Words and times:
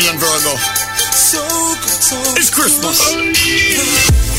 Virgo. 0.00 0.54
It's 2.38 2.48
Christmas. 2.48 4.31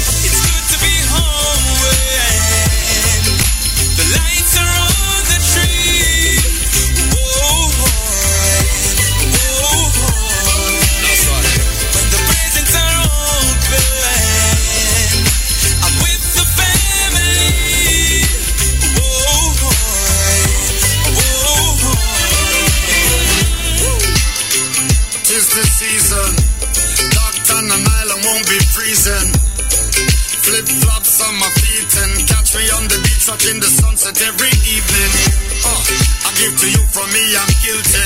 From 36.94 37.10
me, 37.10 37.26
I'm 37.34 37.50
guilty. 37.66 38.06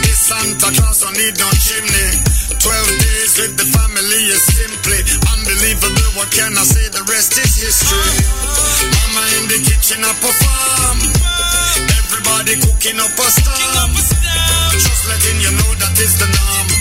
This 0.00 0.24
Santa 0.24 0.72
Claus 0.72 1.04
don't 1.04 1.12
need 1.20 1.36
no 1.36 1.44
chimney. 1.60 2.08
Twelve 2.56 2.92
days 2.96 3.36
with 3.36 3.60
the 3.60 3.68
family 3.76 4.24
is 4.24 4.40
simply 4.40 5.04
unbelievable. 5.28 6.08
What 6.16 6.32
can 6.32 6.56
I 6.56 6.64
say? 6.64 6.88
The 6.88 7.04
rest 7.12 7.36
is 7.36 7.60
history. 7.60 8.24
Mama 8.88 9.20
in 9.36 9.52
the 9.52 9.60
kitchen 9.68 10.00
up 10.00 10.16
a 10.16 10.32
farm. 10.32 10.98
Everybody 12.00 12.56
cooking 12.64 12.96
up 13.04 13.12
a 13.20 13.28
storm. 13.36 13.92
Just 14.80 15.04
letting 15.04 15.38
you 15.44 15.52
know 15.60 15.70
that 15.84 15.92
is 16.00 16.16
the 16.16 16.24
norm. 16.24 16.79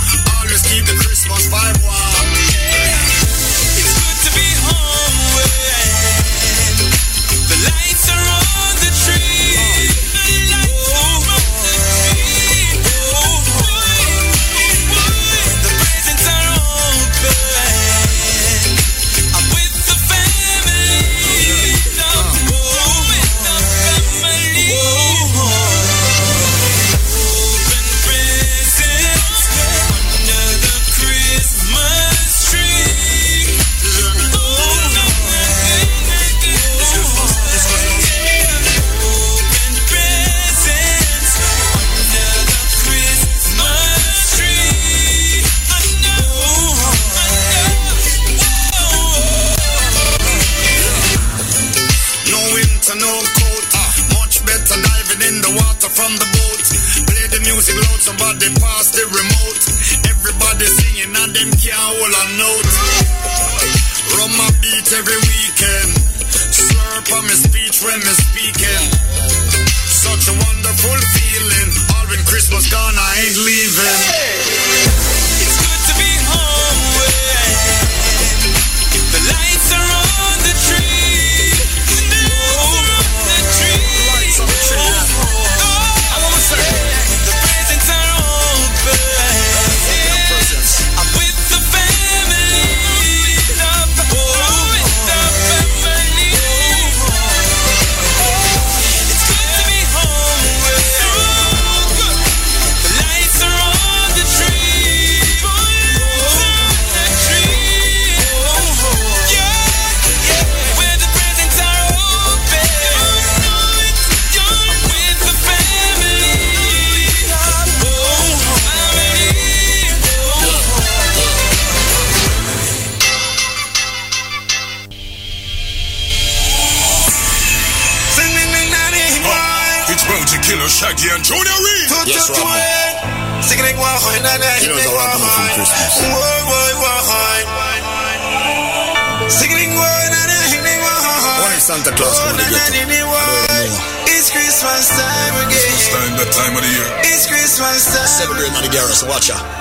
Watcher. 149.03 149.58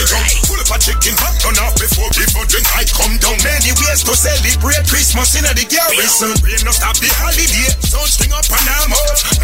you 0.00 0.06
right. 0.16 0.32
Pull 0.48 0.56
up 0.56 0.72
a 0.72 0.78
chicken 0.80 1.12
pot, 1.20 1.36
turn 1.44 1.56
off 1.60 1.76
before 1.76 2.08
before 2.16 2.48
the 2.48 2.60
I 2.72 2.88
come 2.88 3.14
down. 3.20 3.36
Many 3.44 3.76
ways 3.84 4.00
to 4.08 4.16
celebrate 4.16 4.84
Christmas 4.88 5.36
in 5.36 5.44
the 5.44 5.64
garrison. 5.68 6.32
Rain 6.40 6.64
no 6.64 6.72
stop 6.72 6.96
the 6.96 7.10
holiday, 7.20 7.68
so 7.84 8.00
string 8.08 8.32
up 8.32 8.48
and 8.48 8.64
I'm. 8.64 8.88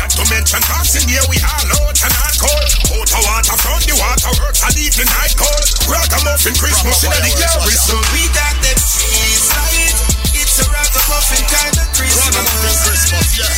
Not 0.01 0.11
to 0.17 0.25
mention 0.33 0.63
passing 0.65 1.05
here 1.05 1.25
we 1.29 1.37
all 1.45 1.69
out 1.85 1.97
and 2.01 2.15
not 2.17 2.35
cold. 2.41 2.71
Out 2.97 3.13
of 3.13 3.23
water 3.29 3.57
from 3.61 3.81
the 3.85 3.95
water 4.01 4.33
works 4.41 4.65
and 4.65 4.77
even 4.81 5.07
night 5.13 5.37
cold. 5.37 5.67
Rock 5.93 6.09
a 6.17 6.19
muffin 6.25 6.57
Christmas 6.57 7.05
in 7.05 7.13
the 7.13 7.33
garrison. 7.37 8.01
We 8.17 8.25
got 8.33 8.57
them 8.65 8.79
cheese 8.81 9.45
light. 9.53 9.97
It's 10.33 10.57
a 10.61 10.65
rock 10.73 10.93
a 10.97 11.03
muffin 11.13 11.45
kind 11.53 11.77
of 11.77 11.89
Christmas. 11.93 12.33
Rock 12.33 12.41
a 12.41 12.73
Christmas, 12.81 13.29
yeah. 13.37 13.57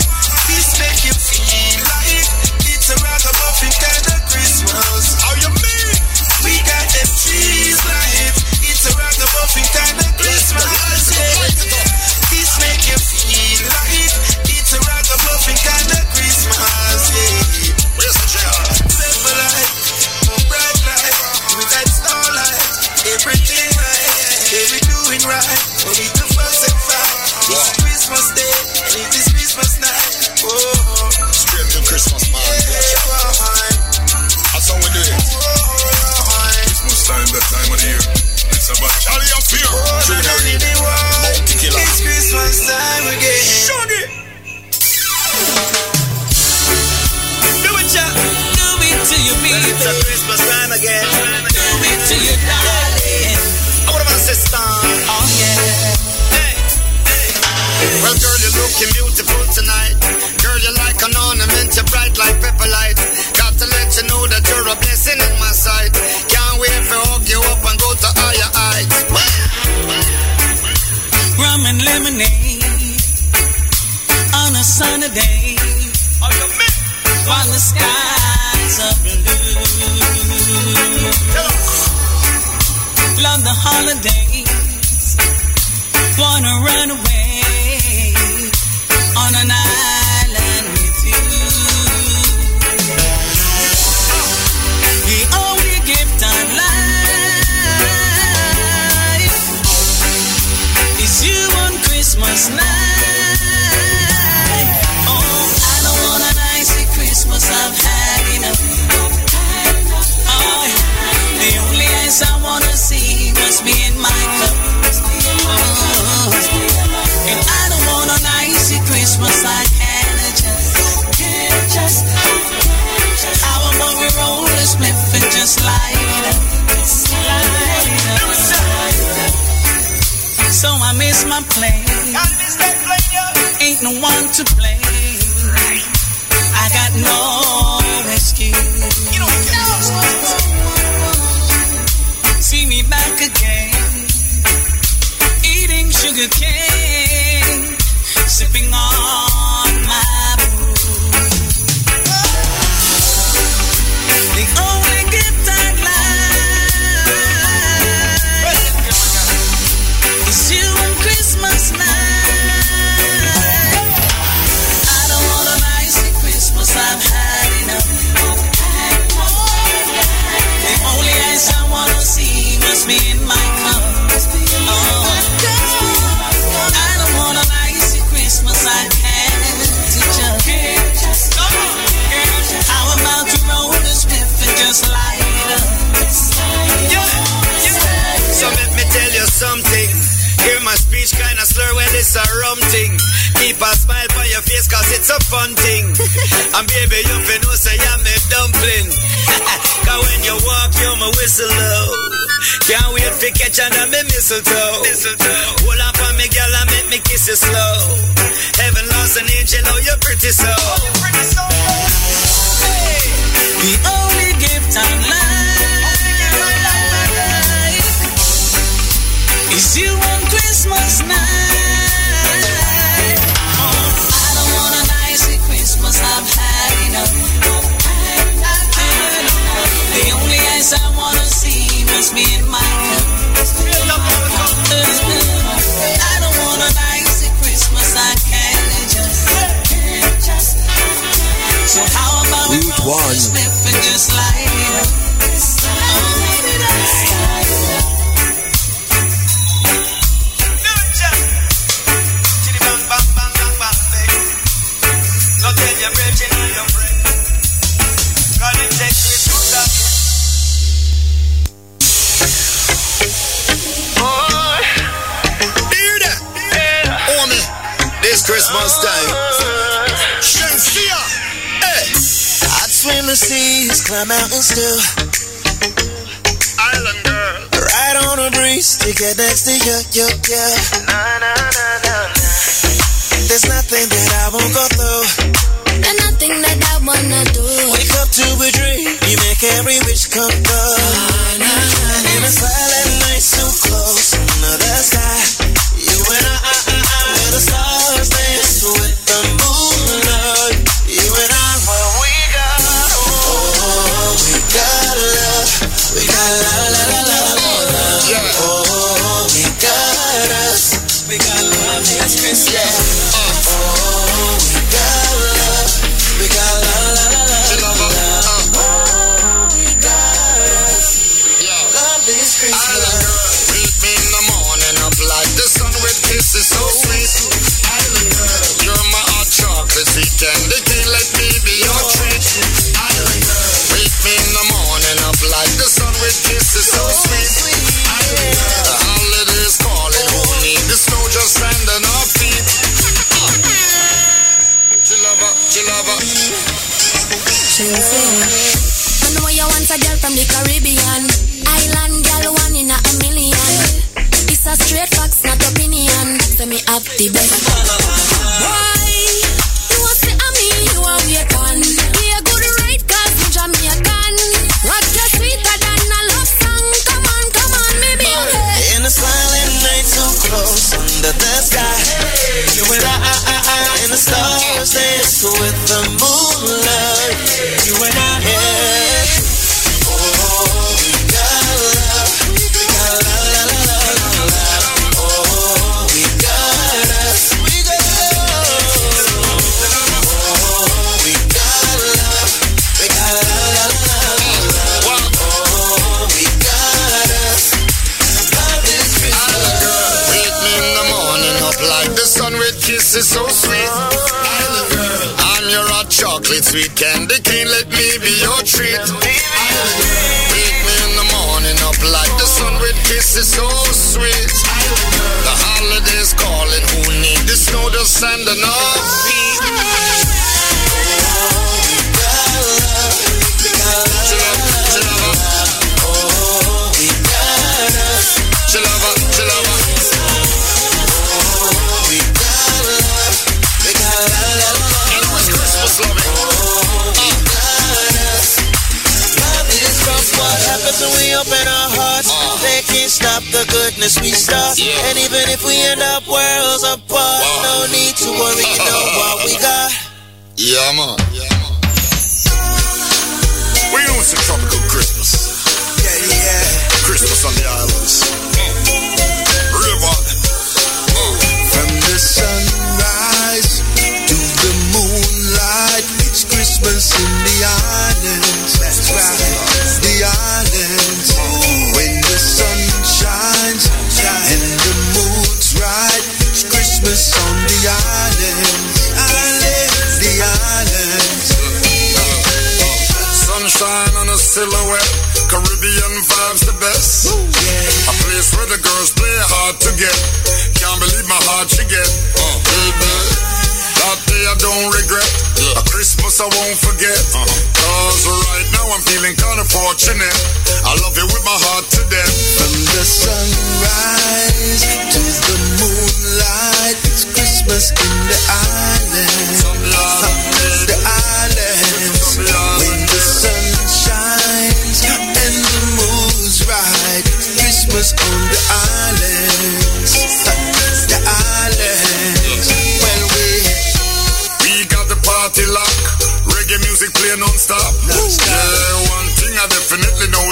This 0.50 0.68
make 0.82 1.00
you 1.06 1.14
feel 1.14 1.78
like 1.94 2.26
it's 2.66 2.90
a 2.90 2.96
rock 3.06 3.22
a 3.22 3.32
muffin 3.38 3.74
kind 3.78 4.06
of 4.14 4.18
Christmas. 4.26 5.37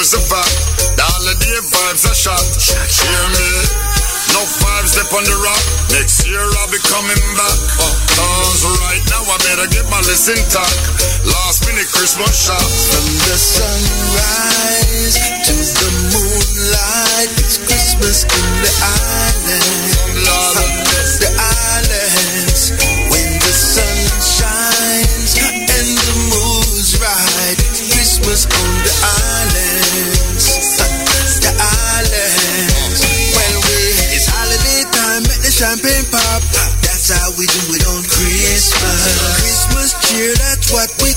Lucifer. 0.06 0.38
All 1.02 1.22
the 1.26 1.34
vibes 1.34 2.06
are 2.06 2.14
shot. 2.14 2.38
Hear 2.38 3.24
me. 3.34 3.50
No 4.38 4.46
five 4.62 4.86
step 4.86 5.10
on 5.10 5.26
the 5.26 5.34
rock. 5.42 5.58
Next 5.98 6.22
year 6.30 6.38
I'll 6.38 6.70
be 6.70 6.78
coming 6.78 7.18
back. 7.34 7.58
Cause 8.14 8.62
right 8.86 9.02
now 9.10 9.26
I 9.26 9.34
better 9.42 9.66
get 9.66 9.82
my 9.90 9.98
list 10.06 10.30
intact. 10.30 11.26
Last 11.26 11.66
minute 11.66 11.90
Christmas. 11.90 12.46
From 12.46 13.02
the 13.18 13.34
sunrise 13.34 15.18
to 15.42 15.54
the 15.74 15.90
moonlight, 16.14 17.30
it's 17.42 17.58
Christmas 17.58 18.22
in 18.22 18.46
the 18.62 18.70
eye. 18.86 19.25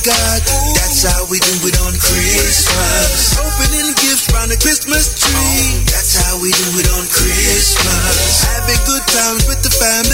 God. 0.10 0.42
That's 0.74 1.06
how 1.06 1.22
we 1.30 1.38
do 1.38 1.54
it 1.70 1.78
on 1.86 1.94
Christmas. 1.94 3.38
Opening 3.38 3.94
gifts 4.02 4.26
round 4.34 4.50
the 4.50 4.58
Christmas 4.58 5.14
tree. 5.14 5.86
That's 5.86 6.18
how 6.18 6.42
we 6.42 6.50
do 6.50 6.68
it 6.82 6.90
on 6.98 7.06
Christmas. 7.14 8.42
Having 8.42 8.82
good 8.90 9.06
times 9.06 9.46
with 9.46 9.62
the 9.62 9.70
family. 9.70 10.09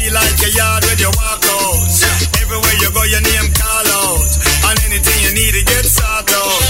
feel 0.00 0.14
like 0.16 0.40
a 0.40 0.50
yard 0.56 0.82
when 0.88 0.98
you 0.98 1.12
walk 1.12 1.44
out. 1.44 1.92
Everywhere 2.40 2.76
you 2.80 2.90
go, 2.90 3.02
your 3.04 3.20
name 3.20 3.48
call 3.52 3.86
out. 4.00 4.30
And 4.72 4.76
anything 4.88 5.18
you 5.28 5.32
need 5.36 5.52
to 5.52 5.62
get 5.68 5.84
sorted 5.84 6.32
out. 6.32 6.62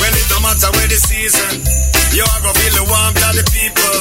Well, 0.00 0.14
it 0.16 0.26
don't 0.32 0.42
matter 0.42 0.70
where 0.72 0.88
the 0.88 0.96
season. 0.96 1.60
You 2.16 2.24
are 2.24 2.40
gonna 2.40 2.56
feel 2.56 2.74
the 2.80 2.84
warmth 2.88 3.20
of 3.20 3.34
the 3.36 3.44
people. 3.52 4.00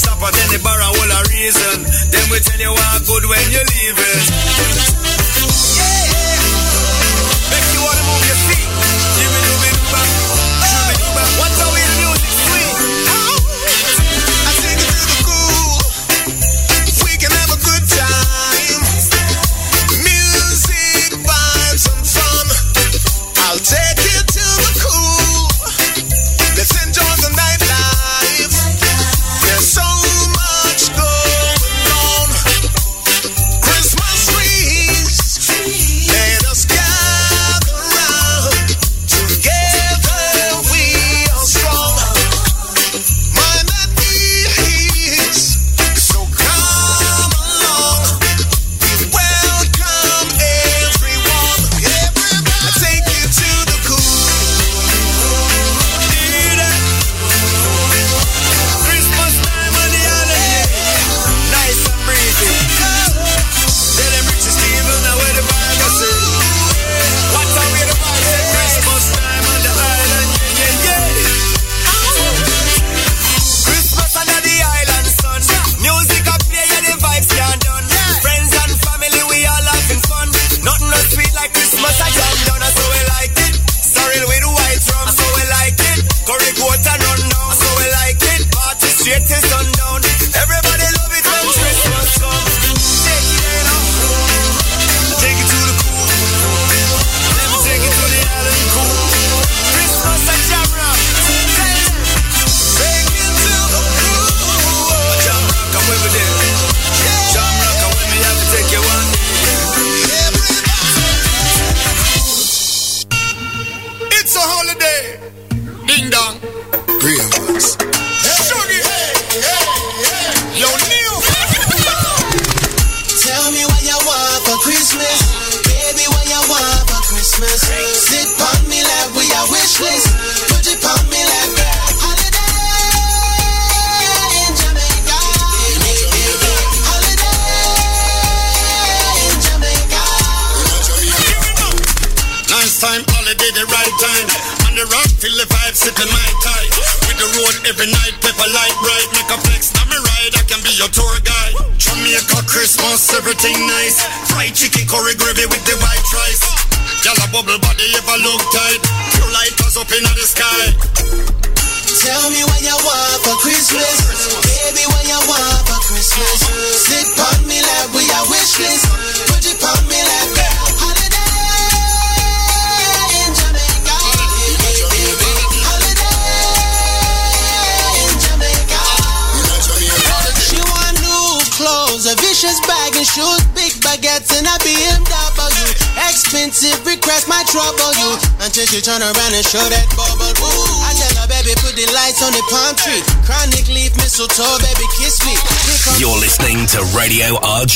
Stop 0.00 0.22
at 0.24 0.34
any 0.48 0.58
bar 0.64 0.80
and 0.80 0.92
hold 0.96 1.12
a 1.12 1.20
reason. 1.28 1.76
Then 2.08 2.24
we 2.32 2.38
tell 2.40 2.60
you 2.60 2.72
what 2.72 3.04
good 3.04 3.24
when 3.28 3.46
you 3.52 3.62
leave 3.68 3.98
it. 4.00 4.89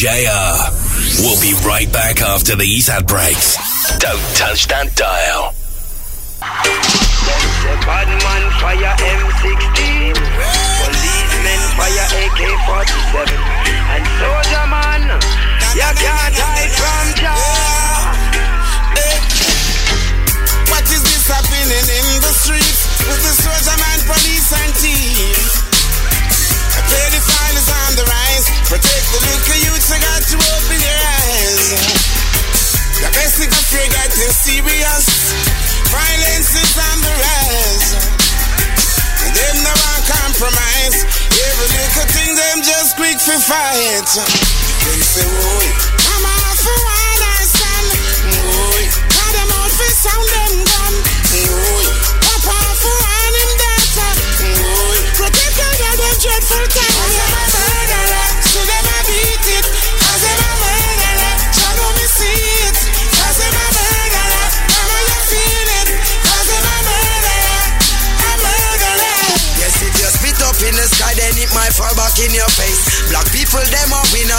Jr. 0.04 0.10
We'll 1.20 1.40
be 1.40 1.54
right 1.66 1.90
back 1.90 2.20
after 2.20 2.56
these 2.56 2.90
ad 2.90 3.06
breaks. 3.06 3.63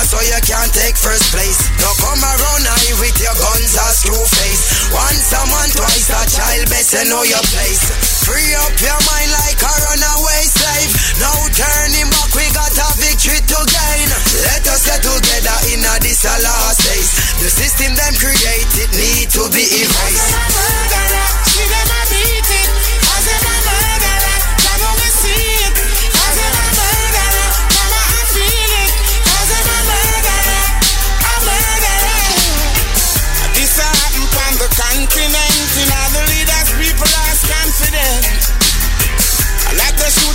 so 0.05 0.21
you 0.21 0.39
can't 0.45 0.69
take 0.69 0.95
first 0.95 1.33
place. 1.33 1.57
Now 1.81 1.93
come 1.97 2.21
around 2.21 2.63
I 2.69 2.93
with 3.01 3.17
your 3.17 3.33
guns 3.33 3.73
or 3.73 3.91
screw 3.91 4.25
face. 4.37 4.93
Once 4.93 5.33
a 5.33 5.41
man, 5.49 5.69
twice 5.73 6.09
a 6.13 6.21
child, 6.29 6.69
best 6.69 6.93
you 6.93 7.09
know 7.09 7.25
your 7.25 7.41
place. 7.49 7.81
Free 8.21 8.53
up 8.61 8.75
your 8.77 9.01
mind 9.09 9.31
like 9.33 9.57
a 9.57 9.73
runaway 9.89 10.43
slave. 10.45 10.91
Now 11.17 11.35
turning 11.49 12.09
back, 12.13 12.31
we 12.37 12.45
got 12.53 12.73
a 12.77 12.87
victory 13.01 13.41
to 13.41 13.59
gain. 13.65 14.09
Let 14.45 14.63
us 14.69 14.85
get 14.85 15.01
together 15.01 15.57
in 15.73 15.81
a 15.81 15.93
disallowed 16.01 16.45
last. 16.45 16.85
The 17.41 17.49
system 17.49 17.91
them 17.97 18.13
created 18.21 18.89
need 18.93 19.27
to 19.33 19.49
be 19.49 19.65
erased. 19.65 20.64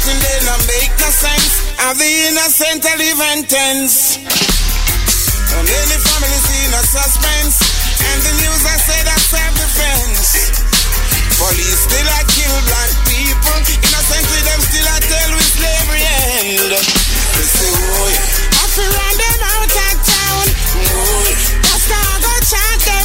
something 0.01 0.21
they 0.25 0.39
not 0.49 0.61
make 0.65 0.93
no 0.97 1.11
sense. 1.13 1.53
Are 1.85 1.95
the 1.95 2.09
innocent 2.29 2.85
I 2.89 2.97
live 2.97 3.21
in 3.37 3.41
tense? 3.45 4.17
And 4.17 5.67
any 5.69 5.99
family 6.01 6.41
see 6.49 6.65
no 6.73 6.81
suspense. 6.81 7.61
And 8.01 8.21
the 8.25 8.33
news 8.41 8.63
I 8.65 8.77
say 8.81 9.01
that 9.05 9.21
self-defense. 9.21 10.29
Police 11.37 11.81
still 11.85 12.09
I 12.09 12.23
kill 12.33 12.57
black 12.69 12.93
people. 13.13 13.59
Innocently 13.77 14.41
them 14.49 14.61
still 14.61 14.89
I 14.89 14.99
tell 15.05 15.31
with 15.37 15.51
slavery 15.53 16.05
end. 16.05 16.73
They 16.73 17.45
say, 17.45 17.69
oh 17.69 18.09
yeah. 18.09 18.57
I 18.57 18.65
feel 18.73 18.89
run 18.89 19.15
them 19.21 19.41
out 19.53 19.69
of 19.69 19.97
town. 20.05 20.47
Oh 20.81 21.29
yeah. 21.29 21.61
That's 21.65 21.85
the 21.89 22.01
go 22.25 22.33
chant 22.49 23.00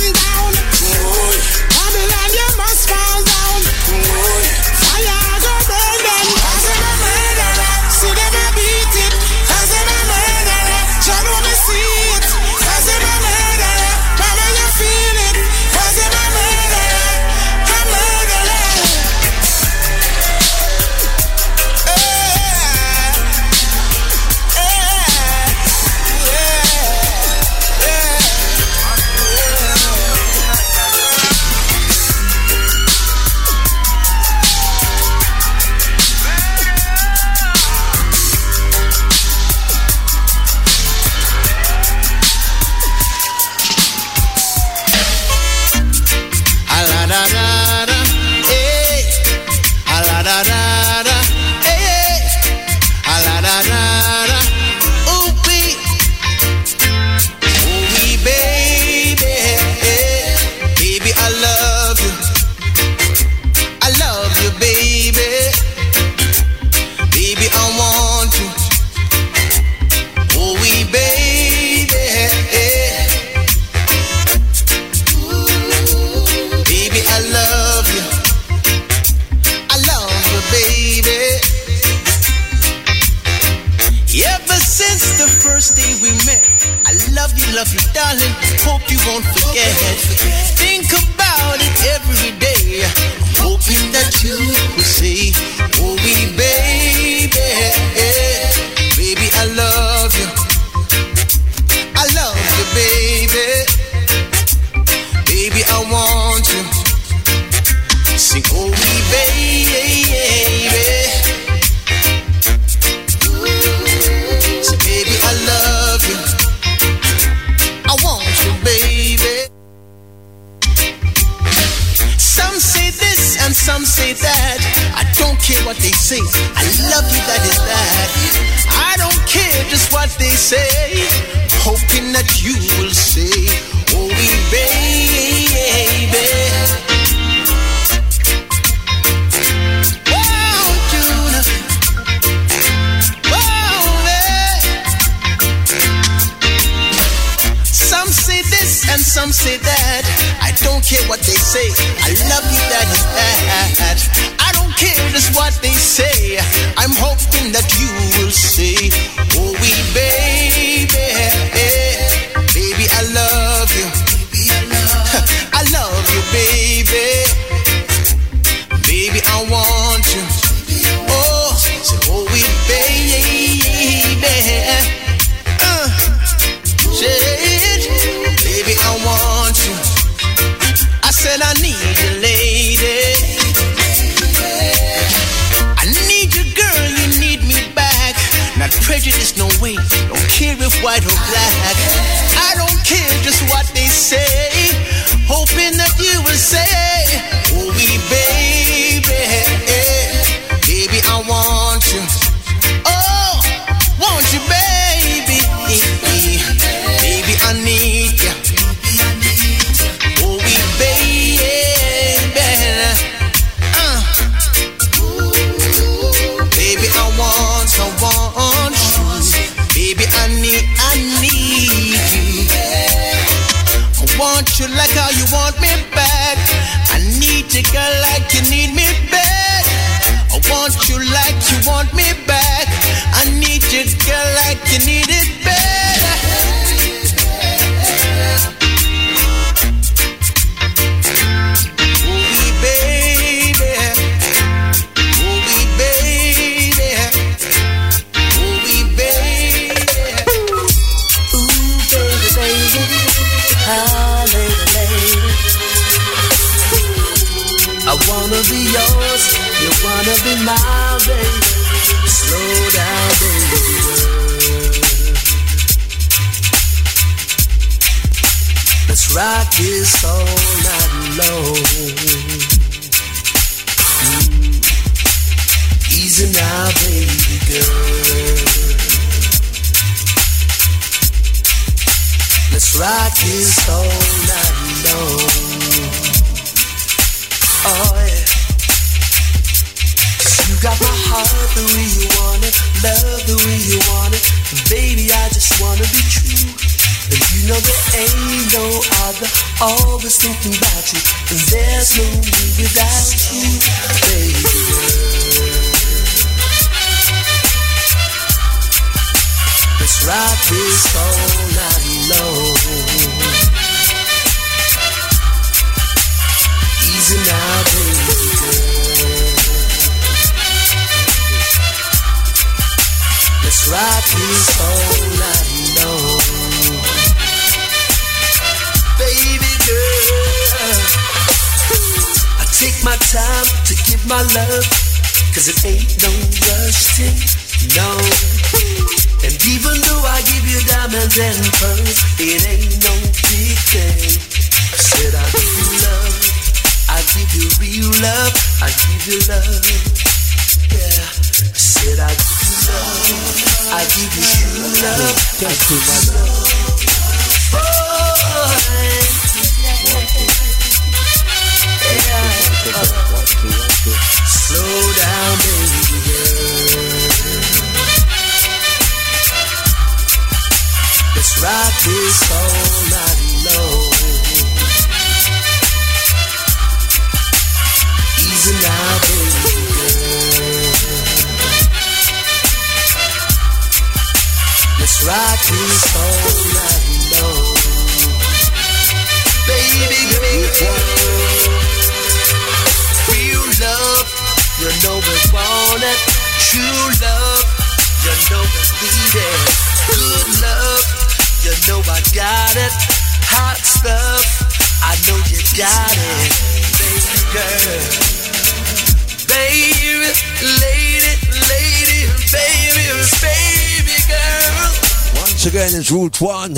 again, 416.22 416.55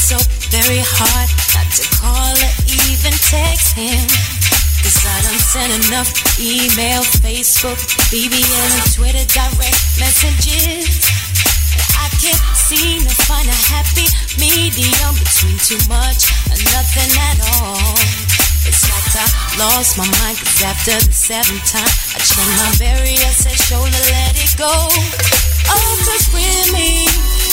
so 0.00 0.16
very 0.48 0.80
hard 0.80 1.28
not 1.52 1.68
to 1.76 1.84
call 2.00 2.32
or 2.32 2.52
even 2.88 3.12
text 3.28 3.76
him. 3.76 4.00
Cause 4.80 4.96
I 5.04 5.16
done 5.28 5.40
sent 5.44 5.72
enough 5.84 6.08
email, 6.40 7.04
Facebook, 7.20 7.76
BBM, 8.08 8.72
Twitter 8.96 9.28
direct 9.28 9.76
messages. 10.00 11.04
I 12.00 12.08
can't 12.16 12.40
seem 12.56 13.04
to 13.04 13.14
find 13.28 13.44
a 13.44 13.60
happy 13.68 14.08
medium 14.40 15.20
between 15.20 15.60
too 15.60 15.80
much 15.84 16.32
and 16.48 16.60
nothing 16.72 17.12
at 17.20 17.38
all. 17.60 17.92
It's 18.64 18.88
like 18.88 19.04
I 19.20 19.28
lost 19.60 20.00
my 20.00 20.08
mind 20.24 20.40
cause 20.40 20.64
after 20.64 20.96
the 20.96 21.12
seventh 21.12 21.60
time 21.68 21.92
I 22.16 22.24
changed 22.24 22.56
my 22.56 22.72
barrier, 22.80 23.30
said 23.36 23.58
shoulder, 23.68 24.00
let 24.16 24.32
it 24.32 24.56
go. 24.56 24.72
Oh, 25.68 25.92
cause 26.08 26.24
really, 26.32 27.04
you 27.04 27.49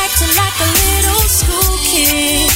Acting 0.00 0.32
like 0.34 0.56
a 0.64 0.68
little 0.68 1.24
school 1.28 1.74
kid. 1.84 2.48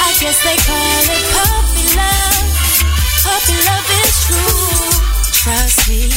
I 0.00 0.10
guess 0.20 0.38
they 0.44 0.58
call 0.68 1.02
it 1.08 1.24
puppy 1.32 1.86
love. 1.96 2.44
Puppy 3.24 3.56
love 3.64 3.88
is 4.04 4.14
true. 4.28 4.92
Trust 5.32 5.88
me, 5.88 6.12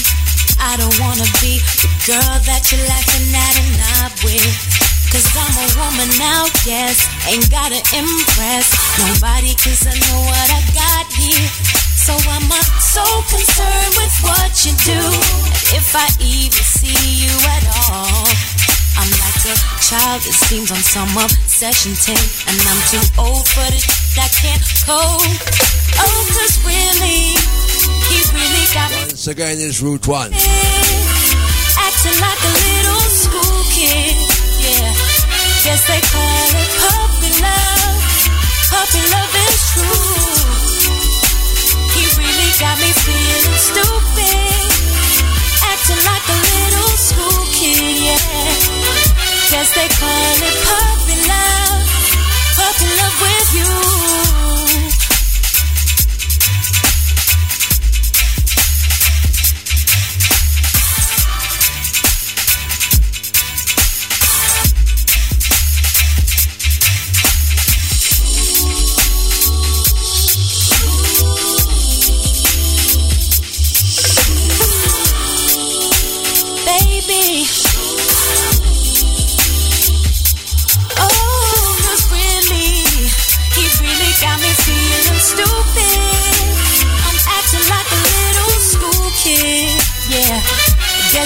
I 0.59 0.75
don't 0.77 0.97
wanna 0.99 1.27
be 1.39 1.59
the 1.83 1.91
girl 2.05 2.35
that 2.47 2.61
you're 2.71 2.85
laughing 2.87 3.27
at 3.31 3.55
and 3.59 3.71
not 3.79 4.11
with. 4.23 4.55
Cause 5.11 5.27
I'm 5.39 5.55
a 5.55 5.67
woman 5.79 6.09
now, 6.19 6.45
yes. 6.67 7.07
Ain't 7.31 7.49
gotta 7.49 7.79
impress 7.95 8.67
nobody 8.99 9.55
cause 9.55 9.87
I 9.87 9.95
know 9.95 10.19
what 10.27 10.47
I 10.51 10.61
got 10.75 11.05
here. 11.15 11.86
So 12.07 12.15
I'm 12.15 12.47
not 12.47 12.63
so 12.79 13.03
concerned 13.27 13.93
with 13.99 14.15
what 14.23 14.55
you 14.63 14.71
do. 14.87 14.95
And 14.95 15.75
if 15.75 15.91
I 15.91 16.07
even 16.23 16.55
see 16.55 17.27
you 17.27 17.35
at 17.51 17.67
all. 17.91 18.23
I'm 18.95 19.11
like 19.11 19.43
a 19.43 19.55
child 19.83 20.23
that 20.23 20.35
seems 20.47 20.71
on 20.71 20.79
some 20.79 21.11
obsession 21.19 21.93
10 21.93 22.15
And 22.47 22.57
I'm 22.63 22.81
too 22.89 23.03
old 23.19 23.45
for 23.45 23.67
this 23.69 23.83
shit 23.85 24.23
I 24.23 24.27
can't 24.33 24.63
cope 24.87 25.37
Oh, 25.99 26.17
cause 26.33 26.57
really, 26.65 27.35
he's 28.09 28.31
really 28.33 28.65
got 28.73 28.89
me 28.89 29.11
Once 29.11 29.27
again, 29.27 29.59
it's 29.59 29.83
Route 29.83 30.07
1. 30.07 30.31
acting 30.31 32.19
like 32.23 32.41
a 32.41 32.53
little 32.57 33.03
school 33.11 33.59
kid. 33.69 34.15
Yeah, 34.63 34.95
guess 35.61 35.83
they 35.85 36.01
call 36.07 36.47
it 36.55 36.71
puppy 36.81 37.31
love. 37.43 37.99
Puppy 38.71 39.03
love 39.11 39.33
is 39.45 39.59
true. 39.75 40.26
Got 42.59 42.79
me 42.79 42.91
feeling 42.91 43.57
stupid, 43.59 44.33
acting 45.61 46.01
like 46.09 46.25
a 46.27 46.37
little 46.41 46.97
school 46.97 47.45
kid. 47.53 48.17
Yeah, 49.51 49.63
they 49.75 49.87
call 49.89 50.37
it 50.41 50.57
puppy 50.65 51.17
love. 51.29 51.85
Puppy 52.57 52.89
love 52.97 53.21
with 53.21 53.53
you. 53.53 54.06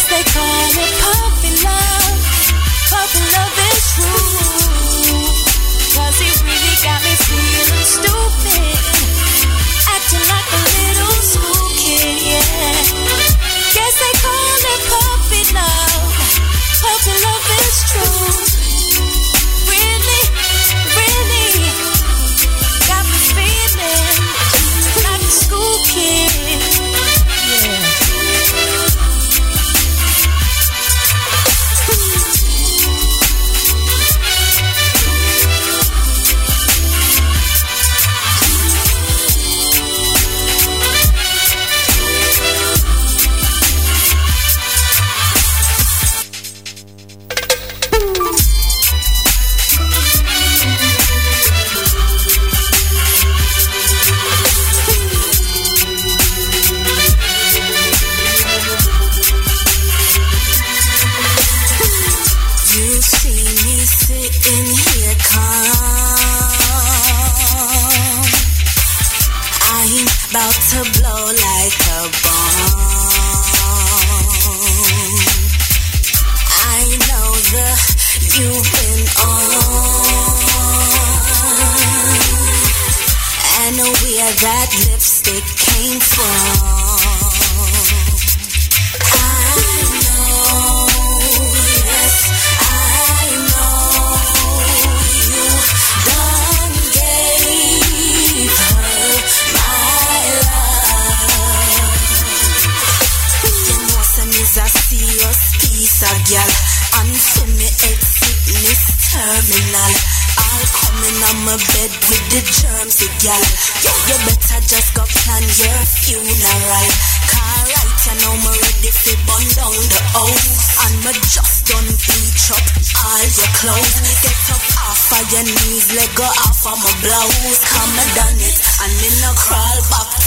guess 0.02 0.10
they 0.10 0.24
call 0.32 0.70
it 0.84 0.94
puppy 1.02 1.64
love, 1.64 2.22
puppy 2.90 3.32
love. 3.34 3.51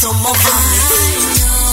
on 0.07 0.17
my 0.23 0.33
mind. 0.33 1.64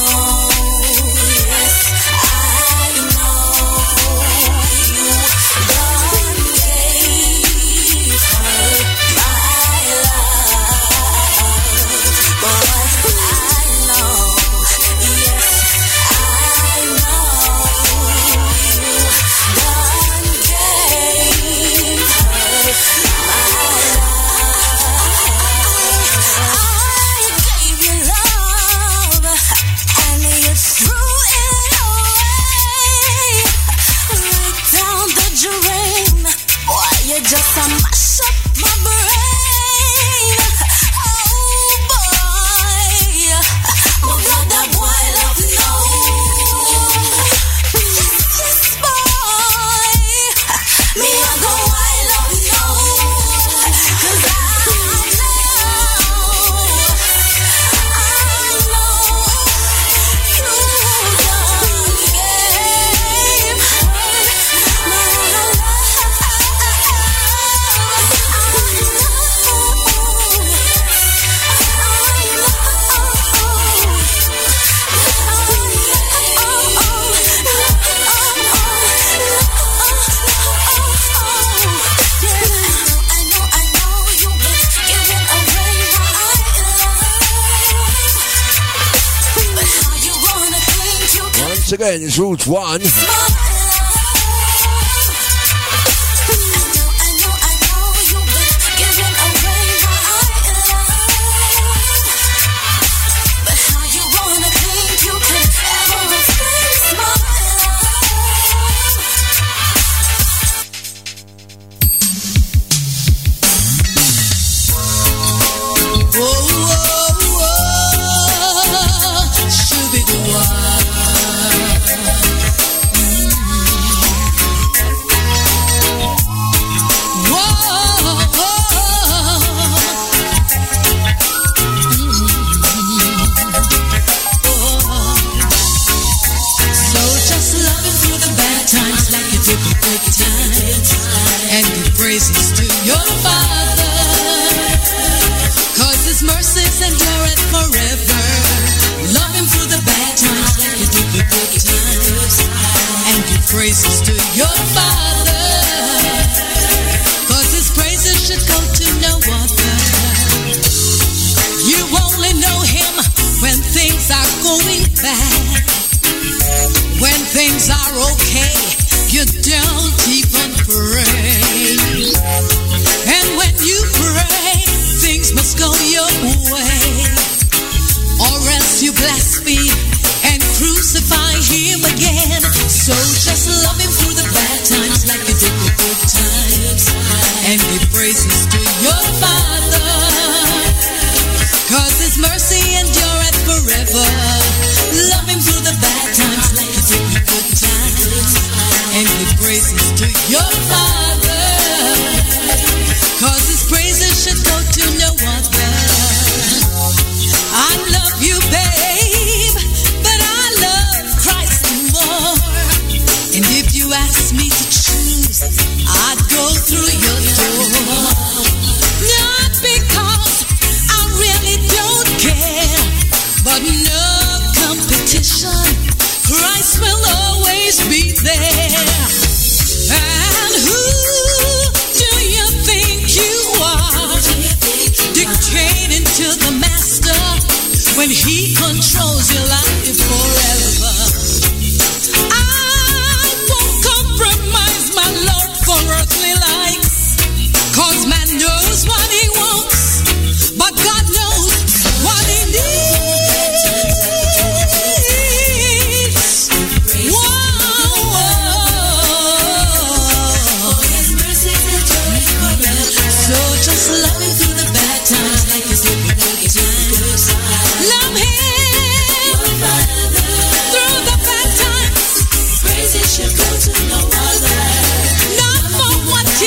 His 92.02 92.18
Route 92.18 92.48
1. 92.48 93.31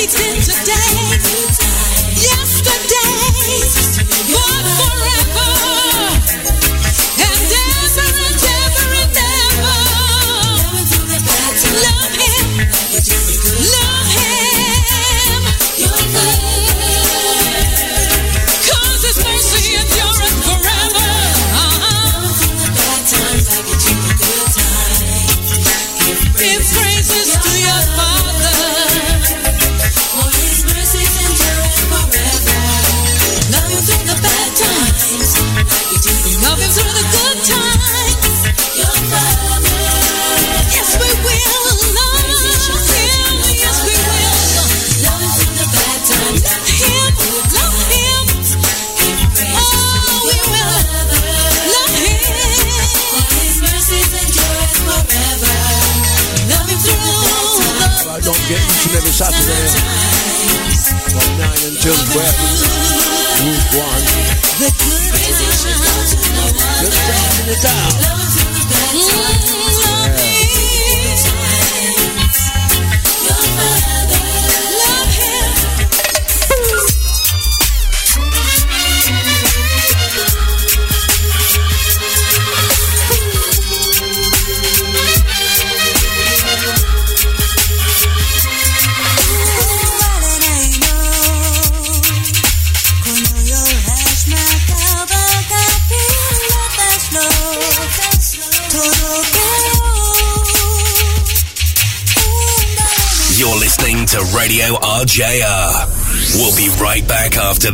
He 0.05 0.11
did 0.11 0.43
today, 0.43 0.94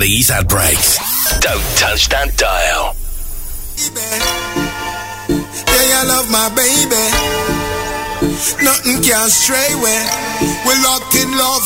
these 0.01 0.31
ad 0.31 0.47
breaks. 0.47 0.97
Don't 1.45 1.61
touch 1.77 2.09
that 2.09 2.33
dial. 2.33 2.97
Yeah, 5.29 6.01
I 6.01 6.03
love 6.09 6.25
my 6.33 6.49
baby. 6.57 7.05
Nothing 8.65 8.97
can 9.05 9.29
stray 9.29 9.69
away. 9.77 10.01
We're 10.65 10.81
locked 10.81 11.13
in 11.13 11.29
love. 11.37 11.65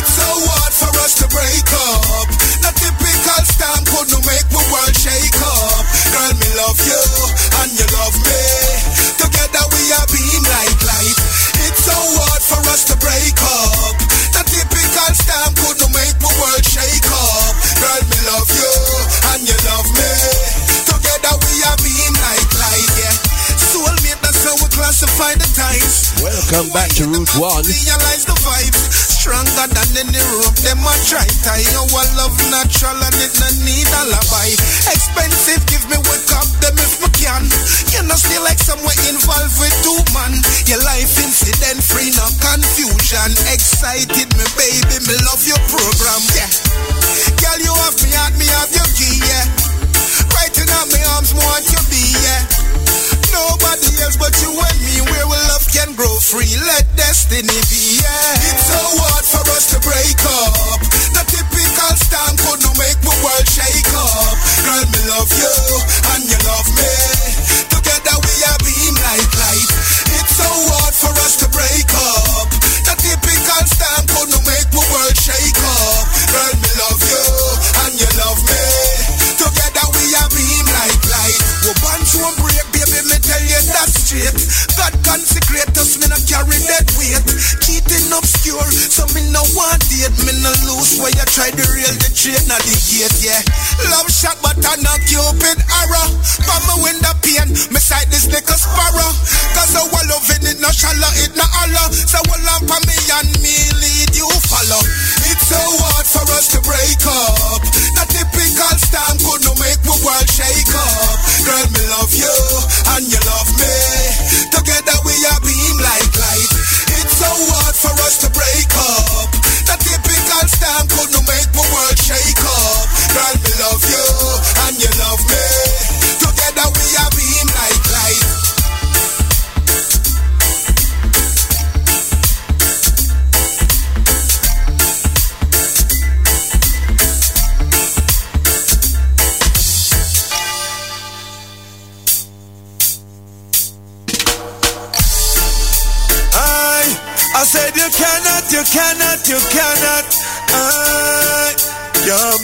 It's 0.00 0.12
so 0.16 0.28
hard 0.48 0.72
for 0.72 0.92
us 1.04 1.12
to 1.20 1.28
break 1.28 1.68
up. 1.92 2.24
The 2.64 2.72
typical 2.72 3.40
storm 3.44 3.84
could 3.84 4.08
not 4.08 4.24
make 4.24 4.48
the 4.48 4.64
world 4.72 4.96
shake 4.96 5.36
up. 5.44 5.84
Girl, 6.08 6.32
me 6.40 6.48
love 6.56 6.80
you 6.88 7.04
and 7.52 7.68
you 7.76 7.84
love 8.00 8.16
me. 8.16 8.77
Welcome 26.58 26.74
back 26.74 26.90
to 26.98 27.06
Route 27.06 27.30
1. 27.38 27.70
Realize 27.70 28.26
the 28.26 28.34
vibes 28.42 28.82
stronger 29.14 29.70
than 29.70 29.94
any 29.94 30.18
rope. 30.42 30.58
Them 30.58 30.82
a 30.82 30.90
try 31.06 31.22
tie 31.46 31.62
our 31.78 32.02
love 32.18 32.34
natural 32.50 32.98
and 32.98 33.14
it 33.22 33.30
no 33.38 33.46
need 33.62 33.86
alibi. 33.94 34.58
Expensive, 34.90 35.62
give 35.70 35.86
me 35.86 36.02
wake 36.10 36.26
up 36.34 36.50
them 36.58 36.74
if 36.82 36.98
me 36.98 37.14
can. 37.14 37.46
You 37.94 38.02
know 38.10 38.18
still 38.18 38.42
like 38.42 38.58
somewhere 38.58 38.98
involved 39.06 39.54
with 39.62 39.70
two 39.86 40.02
man. 40.10 40.34
Your 40.66 40.82
life 40.82 41.14
incident 41.22 41.78
free, 41.78 42.10
no 42.18 42.26
confusion. 42.42 43.38
Excited 43.54 44.26
me 44.34 44.46
baby, 44.58 44.98
me 45.06 45.14
love 45.30 45.46
your 45.46 45.62
program, 45.70 46.22
yeah. 46.34 46.50
Girl, 47.38 47.58
you 47.62 47.70
have 47.86 47.94
me 48.02 48.10
heart, 48.18 48.34
me 48.34 48.50
have 48.50 48.74
your 48.74 48.90
key, 48.98 49.22
yeah. 49.22 49.46
Right 50.34 50.50
in 50.58 50.66
my 50.66 51.02
arms, 51.14 51.30
want 51.38 51.70
you 51.70 51.78
be, 51.86 52.02
yeah. 52.18 52.57
Nobody 53.32 53.88
else 54.04 54.16
but 54.16 54.34
you 54.42 54.50
and 54.52 54.78
me, 54.82 55.00
where 55.04 55.26
we 55.28 55.38
love 55.52 55.64
can 55.72 55.94
grow 55.94 56.12
free. 56.20 56.56
Let 56.64 56.84
destiny 56.96 57.58
be, 57.68 58.00
yeah. 58.00 58.50
It's 58.52 58.66
so 58.68 58.80
hard 58.80 59.24
for 59.24 59.44
us 59.54 59.70
to 59.74 59.78
break 59.84 60.18
up. 60.24 60.80
The 61.14 61.22
typical 61.28 61.92
storm 61.96 62.34
could 62.40 62.60
not 62.64 62.76
make 62.78 62.98
the 63.04 63.14
world 63.24 63.46
shake 63.48 63.92
up. 63.94 64.34
Girl, 64.64 64.84
me 64.92 65.00
love 65.12 65.30
you 65.32 65.54
and 66.16 66.22
you 66.24 66.38
love 66.48 66.68
me. 66.72 66.92
Together 67.68 68.16
we 68.16 68.34
are 68.48 68.60
being 68.64 68.96
like 69.02 69.32
light. 69.36 69.70
It's 70.18 70.38
Consecrators, 70.38 70.66
me 70.68 70.87
yeah. 93.22 93.42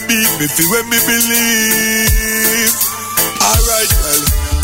Beat 0.07 0.31
me 0.37 0.47
feel 0.47 0.69
when 0.69 0.85
me 0.89 0.99
believe. 1.01 2.73
Alright, 3.41 3.91
well, 4.01 4.23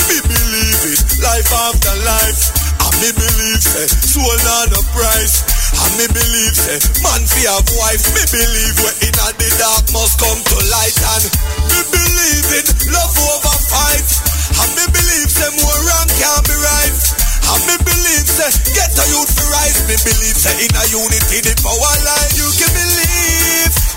me 0.09 0.17
believe 0.25 0.83
it. 0.93 1.01
Life 1.21 1.51
after 1.53 1.95
life. 2.05 2.41
And 2.81 2.95
me 3.01 3.09
believe 3.13 3.61
say 3.61 3.87
soul 3.89 4.37
not 4.45 4.73
a 4.73 4.81
price. 4.93 5.45
And 5.77 5.93
me 5.97 6.05
believe 6.09 6.55
say 6.57 6.77
man 7.01 7.21
fi 7.25 7.49
have 7.49 7.69
wife. 7.77 8.05
Me 8.13 8.23
believe 8.29 8.75
we 8.81 8.91
in 9.09 9.13
the 9.17 9.49
dark 9.57 9.85
must 9.93 10.17
come 10.21 10.41
to 10.41 10.57
light. 10.69 10.97
And 11.17 11.25
me 11.69 11.79
believe 11.89 12.49
in 12.61 12.65
love 12.93 13.15
over 13.17 13.57
fight. 13.69 14.09
And 14.61 14.71
me 14.77 14.85
believe 14.93 15.29
say 15.29 15.49
more 15.57 15.79
wrong 15.85 16.09
can't 16.17 16.45
be 16.45 16.57
right. 16.57 16.97
And 17.49 17.61
me 17.65 17.75
believe 17.81 18.27
say 18.29 18.49
get 18.77 18.93
a 18.93 19.05
youth 19.09 19.31
for 19.33 19.47
rise. 19.53 19.81
Me 19.89 19.97
believe 20.05 20.37
say 20.37 20.53
in 20.65 20.73
a 20.73 20.83
unity 20.89 21.45
the 21.45 21.53
power 21.65 21.95
line. 22.05 22.31
You 22.37 22.49
can 22.57 22.71
believe 22.73 23.30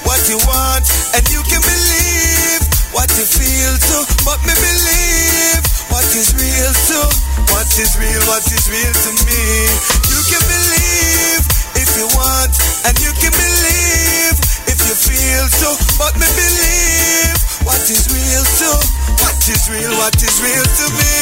what 0.05 0.21
you 0.29 0.39
want 0.49 0.85
and 1.17 1.25
you 1.33 1.41
can 1.49 1.61
believe 1.61 2.63
what 2.93 3.09
you 3.17 3.27
feel 3.27 3.73
too. 3.81 4.05
But 4.25 4.41
me 4.47 4.55
believe 4.55 5.63
what 5.91 6.07
is 6.15 6.33
real 6.37 6.73
too. 6.89 7.09
What 7.51 7.69
is 7.77 7.97
real, 7.99 8.23
what 8.29 8.45
is 8.47 8.65
real 8.71 8.95
to 8.95 9.11
me. 9.27 9.45
You 10.09 10.21
can 10.29 10.43
believe 10.47 11.43
if 11.81 11.89
you 11.97 12.07
want 12.15 12.53
and 12.87 12.95
you 13.01 13.13
can 13.19 13.33
believe 13.33 14.37
if 14.71 14.79
you 14.79 14.95
feel 14.95 15.45
too. 15.61 15.75
But 15.99 16.15
me 16.21 16.29
believe 16.29 17.37
what 17.65 17.83
is 17.89 18.05
real 18.13 18.45
too. 18.61 18.79
What 19.25 19.41
is 19.49 19.69
real, 19.69 19.93
what 20.01 20.17
is 20.17 20.37
real 20.41 20.65
to 20.65 20.87
me? 20.97 21.15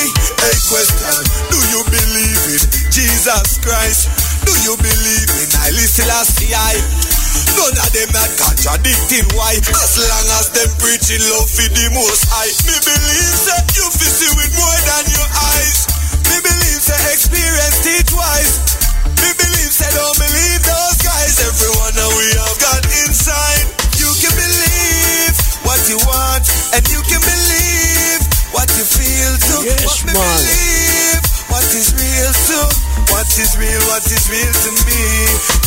Hey, 0.42 0.58
question, 0.70 1.22
do 1.50 1.58
you 1.70 1.82
believe 1.86 2.42
in 2.54 2.62
Jesus 2.90 3.58
Christ? 3.58 4.10
Do 4.46 4.52
you 4.62 4.76
believe 4.78 5.30
in 5.42 5.48
Haile 5.58 5.86
Selassie? 5.86 7.11
None 7.56 7.76
of 7.78 7.90
them 7.94 8.10
not 8.12 8.30
contradicting 8.38 9.26
why. 9.38 9.56
As 9.60 9.94
long 9.98 10.26
as 10.40 10.46
them 10.52 10.70
preaching 10.82 11.22
love 11.32 11.48
for 11.48 11.68
the 11.68 11.86
most 11.94 12.26
high 12.28 12.52
Me 12.66 12.76
believe 12.82 13.38
that 13.48 13.66
you 13.76 13.86
fi 13.92 14.06
see 14.08 14.32
with 14.36 14.52
more 14.58 14.78
than 14.88 15.04
your 15.14 15.28
eyes. 15.54 15.78
Me 16.28 16.36
believe 16.42 16.80
say 16.82 16.98
experience 17.12 17.76
teach 17.84 18.10
wise 18.12 18.54
Me 19.20 19.30
believe 19.36 19.72
say 19.72 19.88
don't 19.94 20.16
believe 20.18 20.60
those 20.64 20.98
guys. 21.04 21.34
Everyone 21.44 21.94
that 21.96 22.10
we 22.18 22.26
have 22.40 22.58
got 22.60 22.82
inside. 23.06 23.66
You 24.00 24.10
can 24.18 24.34
believe 24.34 25.34
what 25.62 25.78
you 25.86 25.98
want 26.08 26.42
And 26.74 26.82
you 26.90 27.00
can 27.06 27.22
believe 27.22 28.20
what 28.52 28.68
you 28.76 28.84
feel 28.84 29.32
too. 29.38 29.60
Yes, 29.70 30.02
But 30.02 30.10
me 30.10 30.12
man. 30.18 30.26
believe 30.42 31.22
what 31.52 31.64
is 31.76 31.88
real 31.96 32.32
too. 32.48 32.68
What 33.12 33.28
is 33.38 33.52
real, 33.60 33.80
what 33.92 34.04
is 34.08 34.24
real 34.32 34.52
to 34.66 34.70
me. 34.88 35.04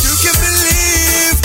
You 0.02 0.14
can 0.22 0.36
believe 0.42 1.38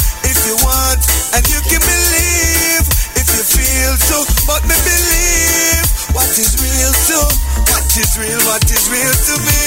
you 0.45 0.55
want 0.65 1.01
And 1.37 1.43
you 1.49 1.59
can 1.69 1.81
believe 1.81 2.85
if 3.17 3.27
you 3.27 3.43
feel 3.43 3.93
too 4.09 4.23
But 4.45 4.61
me 4.65 4.75
believe 4.81 5.85
what 6.13 6.27
is 6.37 6.55
real 6.59 6.93
too 7.07 7.27
What 7.71 7.85
is 7.97 8.11
real, 8.19 8.39
what 8.47 8.63
is 8.67 8.85
real 8.91 9.15
to 9.27 9.35
me. 9.43 9.61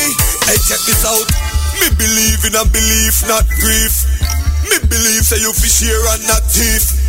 Hey, 0.49 0.59
check 0.68 0.81
this 0.85 1.05
out. 1.05 1.29
Me 1.81 1.89
believe 1.97 2.45
in 2.45 2.55
a 2.55 2.64
belief, 2.64 3.27
not 3.29 3.47
grief 3.61 4.43
Me 4.71 4.77
believe 4.89 5.25
say 5.25 5.41
you 5.41 5.53
fi 5.53 5.69
share 5.69 6.05
and 6.15 6.25
not 6.27 6.45
thief 6.49 7.05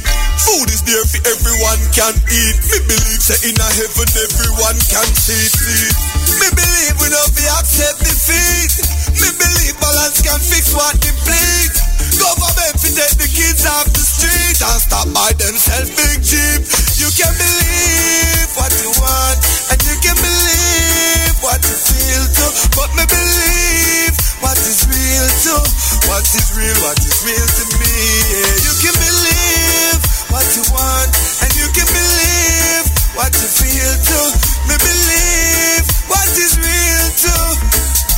Food 0.45 0.67
is 0.69 0.83
there 0.83 1.05
for 1.07 1.21
everyone 1.31 1.81
can 1.95 2.13
eat. 2.29 2.55
Me 2.69 2.77
believe 2.85 3.23
say 3.23 3.39
in 3.49 3.55
a 3.55 3.69
heaven 3.81 4.09
everyone 4.13 4.77
can 4.91 5.09
see 5.15 5.47
see. 5.47 5.89
Me 6.37 6.47
believe 6.53 6.95
we 6.99 7.07
don't 7.09 7.33
be 7.33 7.45
accept 7.55 8.03
defeat. 8.03 8.71
Me 9.15 9.29
believe 9.41 9.75
balance 9.79 10.21
can 10.21 10.37
fix 10.43 10.75
what 10.75 10.93
deplete. 10.99 11.75
Government 12.19 12.75
fi 12.77 12.89
take 12.93 13.15
the 13.15 13.29
kids 13.31 13.63
off 13.63 13.87
the 13.95 14.03
street 14.03 14.59
and 14.59 14.79
stop 14.83 15.07
by 15.15 15.31
themselves 15.39 15.89
big 15.95 16.19
jeep. 16.19 16.61
You 16.99 17.09
can 17.15 17.31
believe 17.39 18.49
what 18.59 18.71
you 18.83 18.91
want 19.01 19.39
and 19.71 19.79
you 19.87 19.95
can 20.03 20.17
believe 20.19 21.35
what 21.41 21.63
you 21.63 21.73
feel 21.79 22.23
too. 22.37 22.51
But 22.75 22.91
me 22.93 23.07
believe 23.07 24.14
what 24.41 24.57
is 24.57 24.87
real 24.87 25.27
too. 25.43 25.63
What 26.09 26.23
is 26.23 26.47
real, 26.55 26.77
what 26.83 26.99
is 26.99 27.17
real 27.25 27.47
to 27.47 27.63
me. 27.79 27.95
Yeah, 28.31 28.55
you 28.65 28.73
can 28.83 28.95
believe 28.99 29.99
what 30.31 30.47
you 30.55 30.63
want 30.73 31.09
and 31.43 31.51
you 31.55 31.67
can 31.71 31.87
believe 31.87 32.85
what 33.15 33.31
you 33.35 33.47
feel 33.47 33.93
too. 34.03 34.27
Me 34.67 34.75
believe 34.79 35.83
what 36.07 36.29
is 36.35 36.53
real 36.57 37.05
too. 37.19 37.45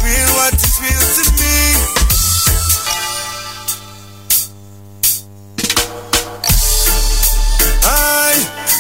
Real, 0.04 0.30
what 0.40 0.54
is 0.54 0.76
real 0.82 1.06
to 1.18 1.24
me. 1.42 1.97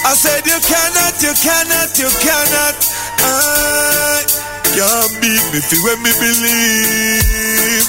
I 0.07 0.15
said 0.15 0.39
you 0.47 0.55
cannot, 0.63 1.19
you 1.19 1.35
cannot, 1.35 1.91
you 1.99 2.07
cannot. 2.23 2.79
I 3.27 4.23
can't 4.71 5.11
beat 5.19 5.43
me 5.51 5.59
feel 5.59 5.83
when 5.83 5.99
me 5.99 6.15
believe. 6.15 7.83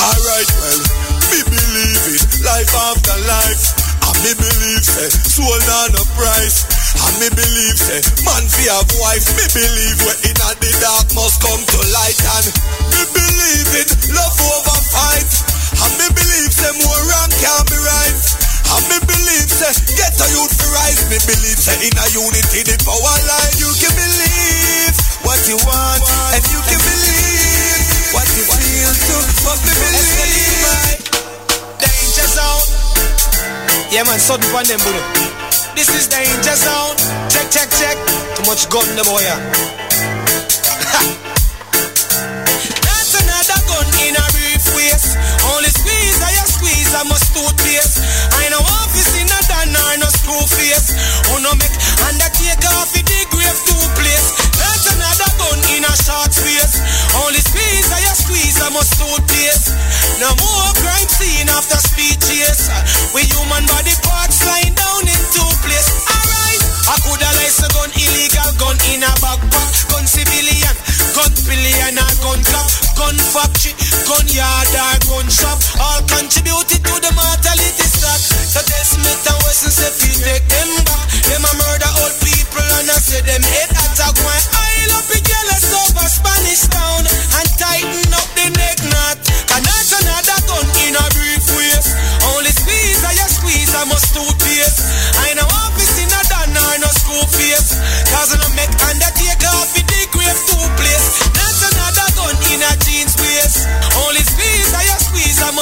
Alright, 0.00 0.48
well, 0.48 0.80
me 1.28 1.44
believe 1.44 2.04
it. 2.08 2.24
Life 2.40 2.72
after 2.72 3.20
life. 3.28 3.68
And 4.00 4.16
me 4.24 4.32
believe 4.32 4.80
say 4.80 5.12
soul 5.12 5.60
not 5.68 5.92
a 5.92 6.08
price. 6.16 6.64
And 6.96 7.20
me 7.20 7.28
believe 7.28 7.76
say 7.76 8.00
man 8.24 8.48
fi 8.48 8.72
have 8.72 8.88
wife. 8.96 9.28
Me 9.36 9.44
believe 9.52 10.00
we 10.08 10.32
in 10.32 10.36
the 10.56 10.72
dark 10.80 11.12
must 11.12 11.36
come 11.44 11.60
to 11.60 11.78
light. 11.92 12.16
And 12.16 12.48
me 12.96 13.02
believe 13.12 13.70
it 13.76 13.92
love 14.08 14.40
over 14.40 14.80
fight. 14.88 15.28
And 15.84 15.92
me 16.00 16.08
believe 16.16 16.48
say 16.48 16.72
more 16.80 17.02
wrong 17.12 17.28
can't 17.44 17.68
be 17.68 17.76
right. 17.76 18.31
And 18.72 18.84
me 18.88 18.98
believe 19.04 19.50
say 19.52 19.72
get 19.96 20.16
a 20.16 20.26
youth 20.32 20.52
for 20.56 20.70
rise. 20.72 21.04
Me 21.12 21.18
believe 21.28 21.60
say 21.60 21.76
in 21.84 21.94
a 21.96 22.06
unity 22.12 22.64
the 22.64 22.76
power 22.82 23.16
line. 23.28 23.52
You 23.60 23.68
can 23.76 23.92
believe 23.92 24.96
what 25.22 25.40
you 25.48 25.60
want 25.68 26.02
and 26.32 26.44
you 26.48 26.60
can 26.64 26.80
believe 26.80 28.16
what 28.16 28.28
you 28.32 28.44
feel 28.48 28.92
too. 29.06 29.22
But 29.44 29.58
me 29.64 29.72
believe 29.76 30.12
Danger 31.78 32.28
zone. 32.32 32.66
Yeah, 33.92 34.04
man, 34.08 34.18
sudden 34.18 34.48
on 34.56 34.64
them, 34.64 34.80
bro. 34.80 34.96
This 35.76 35.88
is 35.92 36.08
danger 36.08 36.56
zone. 36.56 36.96
Check, 37.28 37.50
check, 37.52 37.68
check. 37.76 37.96
Too 38.36 38.44
much 38.48 38.68
gun, 38.68 38.88
the 38.96 39.04
boy. 39.04 39.20
Oh, 39.20 39.24
yeah. 39.24 39.36
That's 42.84 43.12
another 43.20 43.60
gun 43.68 43.88
in 44.00 44.16
a 44.16 44.24
brief 44.32 44.64
waist. 44.76 45.16
Only 45.44 45.68
squeeze, 45.68 46.20
I 46.24 46.32
squeeze, 46.44 46.92
I 46.94 47.04
must 47.04 47.36
toothpaste. 47.36 48.00
Know 48.52 48.60
office 48.84 49.16
in 49.16 49.32
a 49.32 49.40
dan 49.48 49.72
or 49.72 49.96
no 49.96 50.08
screw 50.12 50.44
face. 50.44 50.92
Oh 51.32 51.40
no 51.40 51.56
make 51.56 51.72
undertake 52.04 52.60
off 52.76 52.92
the 52.92 53.00
grave 53.32 53.60
two 53.64 53.80
place. 53.96 54.28
That's 54.60 54.92
another 54.92 55.30
gun 55.40 55.56
in 55.72 55.88
a 55.88 55.92
short 55.96 56.28
space. 56.36 56.76
Only 57.16 57.40
squeeze, 57.40 57.88
I 57.88 58.04
a 58.04 58.12
squeeze, 58.12 58.60
I 58.60 58.68
must 58.68 58.92
toothpaste. 59.00 59.72
No 60.20 60.36
more 60.36 60.68
crime 60.84 61.08
scene 61.08 61.48
after 61.48 61.80
speed. 61.80 62.20
We 63.16 63.24
human 63.24 63.64
body 63.72 63.96
parts 64.04 64.44
lying 64.44 64.76
down 64.76 65.00
in 65.00 65.22
two 65.32 65.48
place. 65.64 65.88
Alright, 66.12 66.62
I 66.92 67.00
coulda 67.08 67.32
license 67.40 67.72
gun 67.72 67.88
illegal 67.96 68.52
gun 68.60 68.76
in 68.92 69.00
a 69.00 69.12
backpack. 69.24 69.72
Gun 69.88 70.04
civilian, 70.04 70.76
gun 71.12 71.32
pillion 71.44 72.00
or 72.00 72.12
gun 72.24 72.40
cop. 72.48 72.68
gun 72.96 73.16
factory, 73.20 73.72
gun 74.08 74.26
yard 74.32 74.72
or 74.72 74.96
gun 75.08 75.28
shop. 75.28 75.60
All 75.76 76.00
contributed 76.08 76.80
to 76.80 76.94
the 77.04 77.12
mortality 77.12 77.86
stock. 77.88 78.16
So 78.16 78.60
tell 78.64 78.84
Smith 78.84 79.28
and 79.28 79.38
Wesson 79.44 79.72
say 79.72 79.92
fi 79.92 80.08
take 80.24 80.46
them 80.48 80.70
back. 80.88 81.04
Them 81.28 81.44
a 81.44 81.52
murder 81.60 81.92
old 82.00 82.16
people 82.24 82.64
and 82.80 82.88
I 82.88 82.96
say 82.96 83.20
them 83.20 83.44
head 83.44 83.70
attack. 83.76 84.16
Why 84.24 84.36
I 84.56 84.88
love 84.88 85.06
be 85.12 85.20
jealous 85.20 85.68
over 85.84 86.08
Spanish 86.08 86.64
town 86.72 87.04
and 87.04 87.48
tighten 87.60 88.08
up 88.16 88.28
the 88.32 88.48
neck 88.56 88.80
knot. 88.88 89.20
Cause 89.52 89.62
not 89.68 89.88
another 90.00 90.38
gun 90.48 90.66
in 90.88 90.96
a 90.96 91.04
brief 91.12 91.44
waist. 91.60 91.92
Only 92.32 92.52
squeeze 92.56 93.04
I 93.04 93.12
squeeze 93.28 93.72
I 93.76 93.84
must 93.84 94.16
toothpaste. 94.16 94.80
I 95.20 95.36
know 95.36 95.48
office 95.68 95.92
in 96.00 96.08
a 96.08 96.20
done 96.32 96.56
or 96.56 96.74
no 96.80 96.88
school 96.88 97.26
face. 97.28 97.76
Cause 98.08 98.32
I 98.32 98.52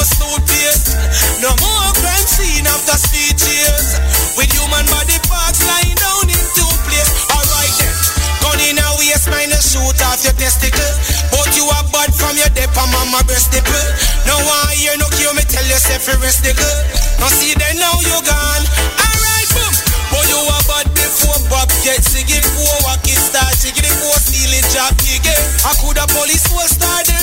must 0.01 0.17
toothpaste. 0.17 0.97
No 1.45 1.53
more 1.61 1.93
crime 2.01 2.25
scene 2.25 2.65
after 2.65 2.97
speeches. 2.97 4.01
With 4.33 4.49
human 4.49 4.89
body 4.89 5.21
parts 5.29 5.61
lying 5.61 5.93
down 6.01 6.25
in 6.25 6.41
two 6.57 6.73
place. 6.89 7.13
Alright 7.29 7.75
then. 7.77 7.93
Gun 8.41 8.61
in 8.65 8.81
a 8.81 8.89
waist, 8.97 9.29
mine 9.29 9.53
a 9.53 9.61
shoot 9.61 10.01
off 10.09 10.25
your 10.25 10.33
testicle. 10.41 10.93
But 11.29 11.53
you 11.53 11.69
are 11.69 11.85
bad 11.93 12.17
from 12.17 12.33
your 12.41 12.49
dep 12.57 12.73
and 12.73 12.91
mama 12.97 13.21
breast 13.29 13.53
nipple. 13.53 13.77
No 14.25 14.41
one 14.41 14.73
hear 14.73 14.97
no 14.97 15.05
cure, 15.21 15.37
me 15.37 15.45
tell 15.45 15.69
yourself 15.69 16.09
you 16.09 16.17
rest 16.25 16.49
the 16.49 16.57
girl. 16.57 16.79
Now 17.21 17.29
see 17.29 17.53
then 17.53 17.77
now 17.77 18.01
you 18.01 18.17
gone. 18.25 18.65
Alright, 19.05 19.49
boom. 19.53 19.75
But 20.09 20.25
you 20.33 20.41
are 20.41 20.65
bad 20.65 20.89
before 20.97 21.37
Bob 21.53 21.69
gets, 21.85 22.17
you 22.17 22.25
get 22.25 22.41
sicky 22.41 22.41
before 22.41 22.89
walking 22.89 23.21
start 23.21 23.53
chicken 23.61 23.85
before 23.85 24.17
stealing 24.17 24.65
job 24.73 24.97
giggy. 25.05 25.37
I 25.69 25.77
could 25.77 26.01
a 26.01 26.09
police 26.09 26.49
will 26.49 26.65
start 26.65 27.20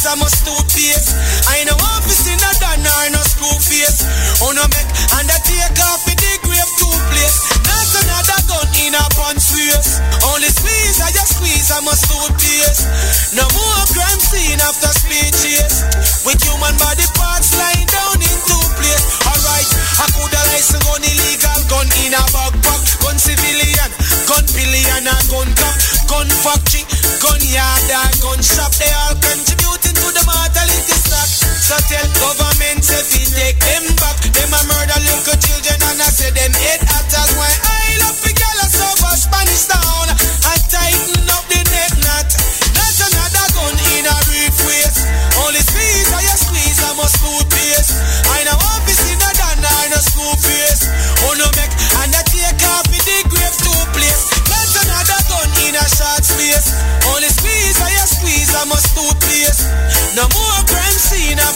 I 0.00 0.08
squeeze 0.08 0.16
I 0.16 0.16
must 0.16 0.40
toothpaste. 0.48 1.12
I 1.44 1.64
know 1.68 1.76
office 1.76 2.24
in 2.24 2.40
a 2.40 2.50
done 2.56 2.80
or 2.80 3.06
no 3.12 3.20
screw 3.20 3.52
face. 3.60 4.00
Oh 4.40 4.48
no 4.56 4.64
make 4.72 4.88
undertake 5.12 5.76
off 5.92 6.08
in 6.08 6.16
the 6.16 6.32
grave 6.40 6.72
two 6.80 6.96
place. 7.12 7.36
That's 7.68 7.92
another 8.00 8.40
gun 8.48 8.68
in 8.80 8.96
a 8.96 9.04
punch 9.12 9.44
waist. 9.52 10.00
Only 10.24 10.48
squeeze 10.48 11.04
I 11.04 11.12
just 11.12 11.36
squeeze 11.36 11.68
I 11.68 11.84
must 11.84 12.08
toothpaste. 12.08 12.88
No 13.36 13.44
more 13.52 13.84
crime 13.92 14.20
scene 14.24 14.60
after 14.64 14.88
speeches. 14.88 15.84
With 16.24 16.40
human 16.48 16.80
body 16.80 17.04
parts 17.12 17.52
lying 17.60 17.84
down 17.92 18.24
in 18.24 18.36
two 18.48 18.64
place. 18.80 19.04
Alright, 19.28 19.68
I 20.00 20.06
could 20.16 20.32
a 20.32 20.42
license 20.48 20.80
gun 20.80 21.04
illegal 21.04 21.60
gun 21.68 21.88
in 22.08 22.16
a 22.16 22.22
backpack. 22.32 22.80
Gun 23.04 23.16
civilian, 23.20 23.90
gun 24.24 24.44
pillion 24.48 25.04
and 25.12 25.24
gun 25.28 25.50
cop. 25.60 25.99
Gun 26.10 26.26
factory, 26.26 26.82
gun 27.22 27.38
yard 27.38 27.86
and 27.86 28.14
gun 28.18 28.42
shop. 28.42 28.74
They 28.74 28.90
all 29.06 29.14
contributing 29.14 29.94
to 29.94 30.08
the 30.10 30.22
mortality 30.26 30.96
stock. 30.98 31.30
So 31.54 31.78
tell 31.86 32.08
government 32.18 32.82
if 32.82 33.14
we 33.14 33.22
take 33.30 33.62
them 33.62 33.94
back. 33.94 34.18
Them 34.18 34.50
a 34.50 34.60
murder 34.66 34.98
little 35.06 35.38
children 35.38 35.78
and 35.78 36.02
I 36.02 36.10
say 36.10 36.34
them 36.34 36.50
head 36.50 36.82
attack. 36.82 37.30
Why 37.38 37.46
I 37.46 37.79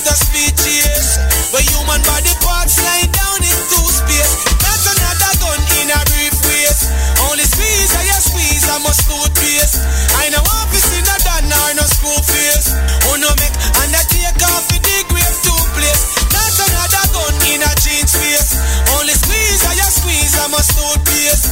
scene 0.04 0.12
after 0.12 0.16
speeches. 0.16 1.18
Where 1.52 1.62
human 1.62 2.02
body 2.04 2.34
parts 2.42 2.76
lying 2.82 3.10
down 3.12 3.40
in 3.40 3.58
two 3.70 3.88
space. 3.88 4.32
That's 4.60 4.84
another 4.90 5.32
gun 5.40 5.60
in 5.80 5.88
a 5.90 6.00
brief 6.12 6.34
waist. 6.44 6.90
Only 7.30 7.44
squeeze 7.44 7.92
I 7.94 8.04
squeeze 8.20 8.64
I 8.68 8.78
must 8.82 9.08
toothpaste. 9.08 9.80
I 10.18 10.28
know 10.30 10.42
office 10.60 10.88
in 10.92 11.04
a 11.04 11.16
done 11.24 11.52
or 11.52 11.70
no 11.78 11.84
school 11.86 12.20
face. 12.26 12.68
Oh 13.08 13.16
no 13.16 13.30
make 13.38 13.54
and 13.84 13.94
I 13.94 14.02
take 14.10 14.42
off 14.50 14.66
the 14.68 14.78
grave 15.08 15.36
two 15.42 15.62
place. 15.78 16.02
That's 16.32 16.58
another 16.60 17.04
gun 17.14 17.34
in 17.48 17.62
a 17.62 17.72
jeans 17.80 18.10
space. 18.12 18.58
Only 18.98 19.14
squeeze 19.14 19.62
I 19.64 19.74
squeeze 19.88 20.34
I 20.36 20.48
must 20.48 20.74
toothpaste. 20.74 21.48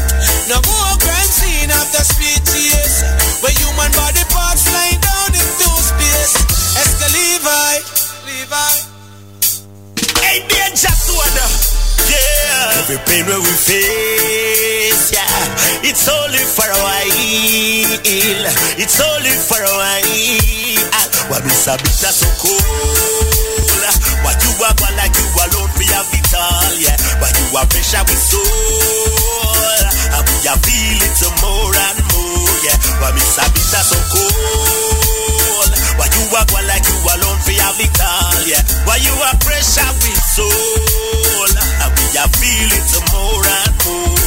No 0.49 0.59
more 0.67 0.82
Hey, 10.73 10.81
danger 10.81 10.97
soda. 10.97 11.45
Yeah. 12.09 12.81
Every 12.81 12.97
pain 13.05 13.27
where 13.27 13.39
we 13.39 13.53
face, 13.61 15.13
yeah. 15.13 15.29
It's 15.85 16.09
only 16.09 16.39
for 16.39 16.65
a 16.65 16.79
while. 16.81 17.13
It's 18.81 19.01
only 19.01 19.31
for 19.37 19.61
a 19.61 19.69
while. 19.69 21.29
What 21.29 21.45
is 21.45 21.67
a 21.69 21.77
bit 21.77 21.93
so 21.93 22.27
cool? 22.41 22.57
Why 24.25 24.33
you 24.33 24.65
are 24.65 24.97
like 24.97 25.13
you 25.13 25.29
alone 25.45 25.69
your 25.93 26.05
vital, 26.09 26.73
yeah. 26.81 26.97
Why 27.21 27.29
you 27.37 27.47
are 27.57 27.69
pressure 27.69 28.05
with 28.09 28.17
soul. 28.19 28.43
Are 30.17 30.59
feel 30.59 31.01
it 31.07 31.21
more 31.45 31.71
and 31.71 32.01
more, 32.13 32.57
yeah. 32.67 32.77
Why 32.99 33.13
miss 33.13 33.39
a 33.39 33.45
so 33.85 33.99
cool? 34.11 35.69
Why 36.01 36.09
you 36.09 36.25
are 36.35 36.47
one 36.51 36.67
like 36.67 36.85
you 36.89 36.99
alone 37.15 37.41
for 37.45 37.55
your 37.55 37.73
vital, 37.79 38.41
yeah. 38.49 38.63
Why 38.89 38.97
you 38.97 39.13
are 39.13 39.37
pressure 39.45 39.93
with 40.03 40.23
soul. 40.35 41.53
Are 41.85 42.29
feel 42.29 42.71
it 42.77 42.93
more 43.13 43.45
and 43.45 43.75
more, 43.85 44.22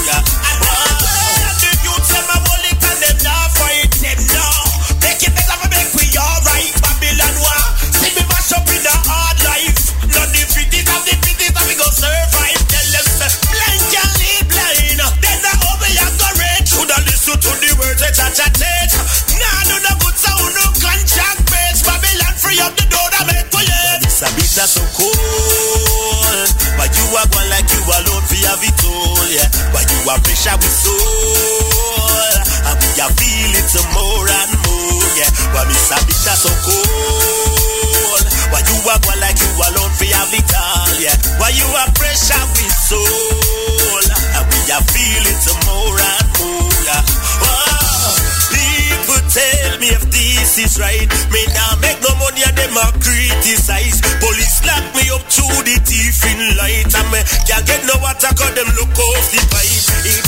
You 30.06 30.14
are 30.14 30.22
pressure 30.22 30.54
with 30.62 30.70
soul. 30.70 32.38
And 32.70 32.78
we 32.78 32.90
are 33.02 33.10
feel 33.18 33.54
it 33.58 33.74
more 33.90 34.30
and 34.30 34.54
more, 34.62 35.02
yeah. 35.18 35.34
But 35.50 35.66
Miss 35.66 35.90
Abita 35.90 36.38
so 36.38 36.54
cool. 36.62 38.22
Why 38.54 38.62
you 38.70 38.78
are 38.86 39.02
going 39.02 39.18
like 39.18 39.34
you 39.42 39.50
alone 39.50 39.90
for 39.98 40.06
it 40.06 40.54
all, 40.54 40.94
yeah. 41.02 41.18
Why 41.42 41.50
you 41.58 41.66
are 41.66 41.90
pressure 41.98 42.46
with 42.54 42.76
soul. 42.86 44.06
And 44.38 44.46
we 44.46 44.60
are 44.70 44.86
feel 44.94 45.26
it 45.26 45.42
more 45.66 45.98
and 45.98 46.28
more, 46.38 46.70
yeah. 46.86 47.02
Oh, 47.42 48.14
people 48.54 49.26
tell 49.34 49.74
me 49.82 49.90
if 49.90 50.06
this 50.14 50.62
is 50.62 50.78
right. 50.78 51.10
Me 51.34 51.42
now 51.58 51.82
make 51.82 51.98
no 52.06 52.14
money 52.22 52.46
and 52.46 52.54
them 52.54 52.78
a 52.78 52.94
criticize. 53.02 54.06
Police 54.22 54.62
lock 54.70 54.86
me 54.94 55.10
up 55.10 55.26
to 55.34 55.46
the 55.66 55.82
thief 55.82 56.22
in 56.30 56.62
light. 56.62 56.94
And 56.94 57.10
me 57.10 57.26
can't 57.50 57.66
get 57.66 57.82
no 57.90 57.98
water 58.06 58.30
cause 58.38 58.54
them 58.54 58.70
look 58.78 58.94
off 58.94 59.26
the 59.34 59.42
pipe. 59.50 59.65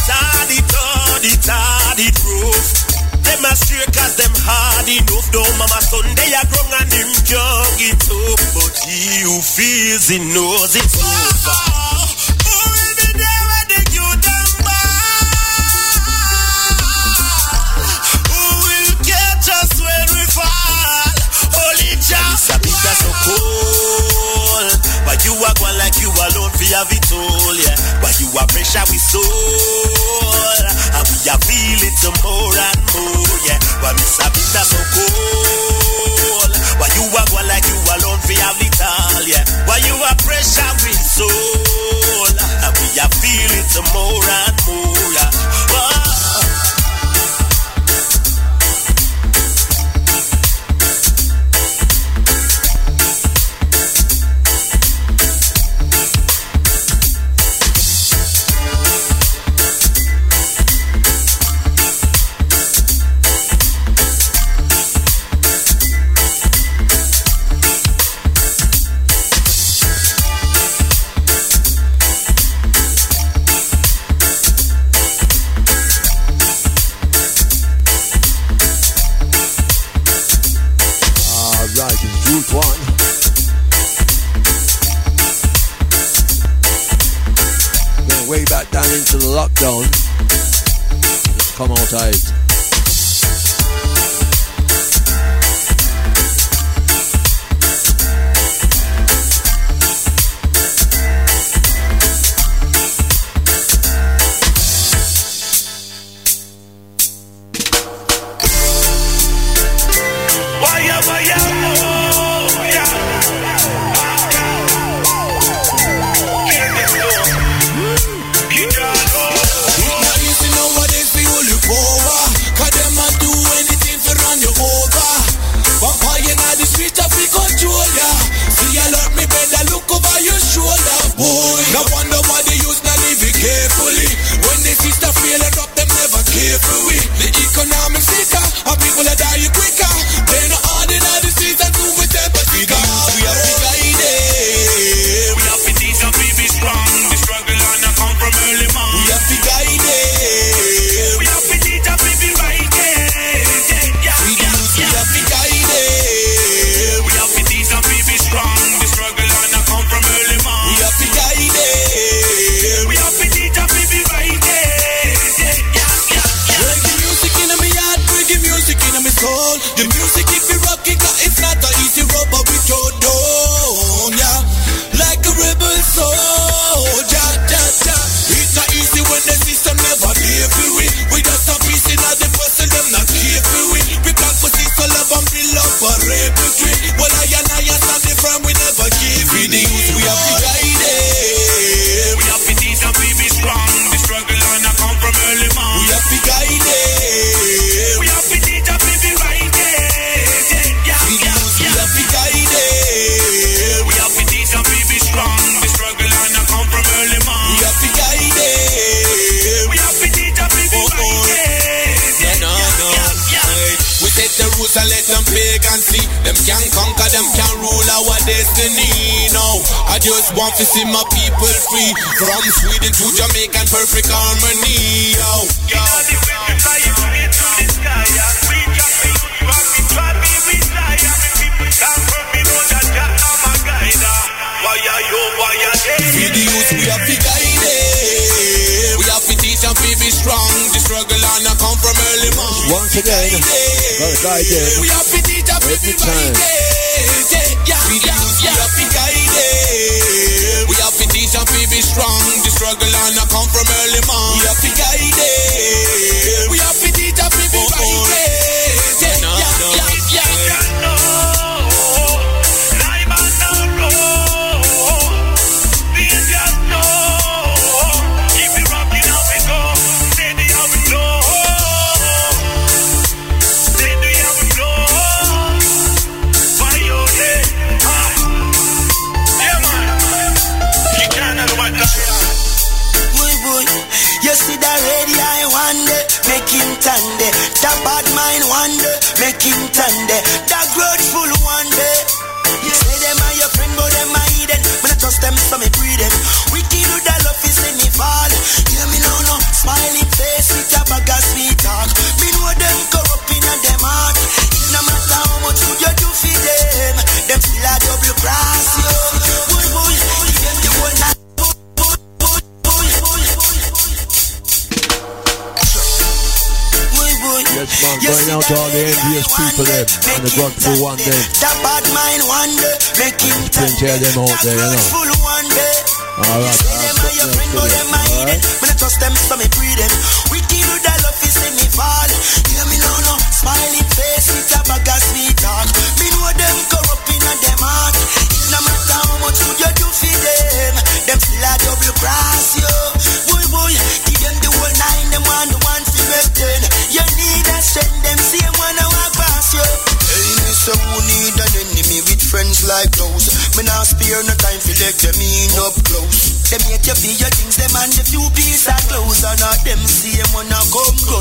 It's 0.09 1.49
hard, 1.49 1.99
it's 1.99 2.23
rough. 2.23 3.23
Them 3.23 3.43
a 3.43 3.55
straight 3.55 3.91
cause 3.91 4.15
them 4.15 4.31
hard 4.31 4.87
enough. 4.87 5.27
Though 5.35 5.43
mama 5.59 5.79
they 6.15 6.31
are 6.31 6.47
grown 6.47 6.71
and 6.79 6.87
him 6.87 7.09
young 7.27 7.75
it 7.83 7.99
up. 8.07 8.39
But 8.55 8.75
he 8.87 9.27
who 9.27 9.41
feels 9.43 10.07
he 10.07 10.19
knows 10.19 10.75
it's 10.75 10.95
over. 10.95 11.51
Oh, 11.51 12.15
oh, 12.47 12.63
oh. 12.63 12.76
But 25.07 25.23
you 25.23 25.31
are 25.39 25.55
going 25.55 25.77
like 25.79 25.95
you 26.03 26.11
alone 26.11 26.51
for 26.51 26.67
have 26.75 26.91
it 26.91 27.07
all, 27.15 27.55
yeah. 27.55 27.79
But 28.03 28.19
you 28.19 28.27
are 28.35 28.47
pressure 28.51 28.83
with 28.91 28.99
soul. 28.99 29.23
And 30.99 31.05
we 31.07 31.17
are 31.31 31.39
feel 31.47 31.81
it 31.87 32.03
more 32.19 32.51
and 32.51 32.81
more, 32.91 33.37
yeah. 33.47 33.59
But 33.79 33.95
me 33.95 34.03
Sabita 34.03 34.61
so 34.67 34.79
cold. 34.91 36.53
But 36.75 36.91
you 36.91 37.07
are 37.07 37.27
going 37.31 37.47
like 37.47 37.63
you 37.71 37.79
alone 37.79 38.19
for 38.19 38.35
have 38.35 38.59
it 38.59 38.79
all, 38.83 39.23
yeah. 39.23 39.43
But 39.63 39.79
you 39.87 39.95
are 39.95 40.17
pressure 40.27 40.73
with 40.83 40.99
soul. 40.99 42.27
And 42.67 42.73
we 42.75 42.87
are 42.99 43.13
feel 43.23 43.51
it 43.63 43.73
more 43.95 44.27
and 44.27 44.57
more. 44.67 44.97
stand 45.07 45.36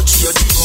come 0.07 0.23
grudge 0.23 0.56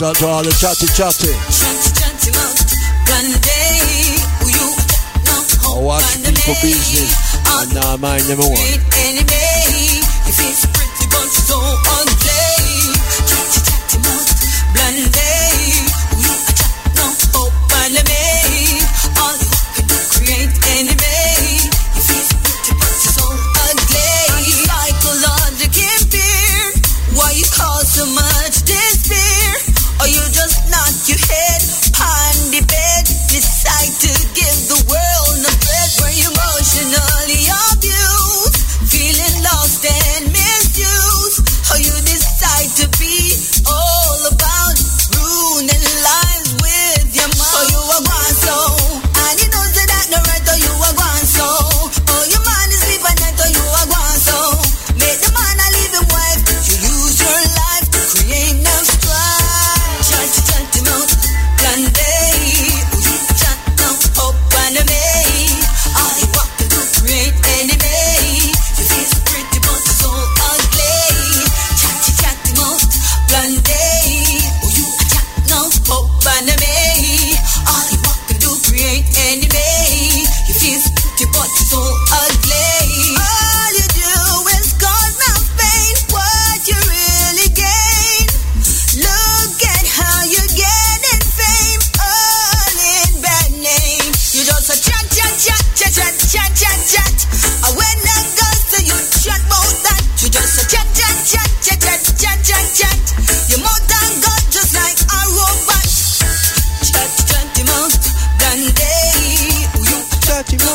shout 0.00 0.08
out 0.08 0.16
to 0.16 0.26
all 0.26 0.42
the 0.42 0.50
chatty 0.52 0.86
chatty. 0.96 1.28
I 5.62 5.82
watch 5.82 6.16
people 6.24 6.54
business 6.62 7.12
and 7.46 7.78
I 7.78 7.96
mind 7.96 8.24
them 8.24 8.38
one. 8.38 9.49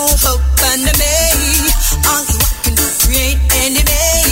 hope 0.08 0.42
under 0.72 0.94
me. 0.98 1.16
All 2.10 2.24
you 2.26 2.40
can 2.64 2.76
do 2.76 2.86
create 3.02 3.40
enemies. 3.64 4.25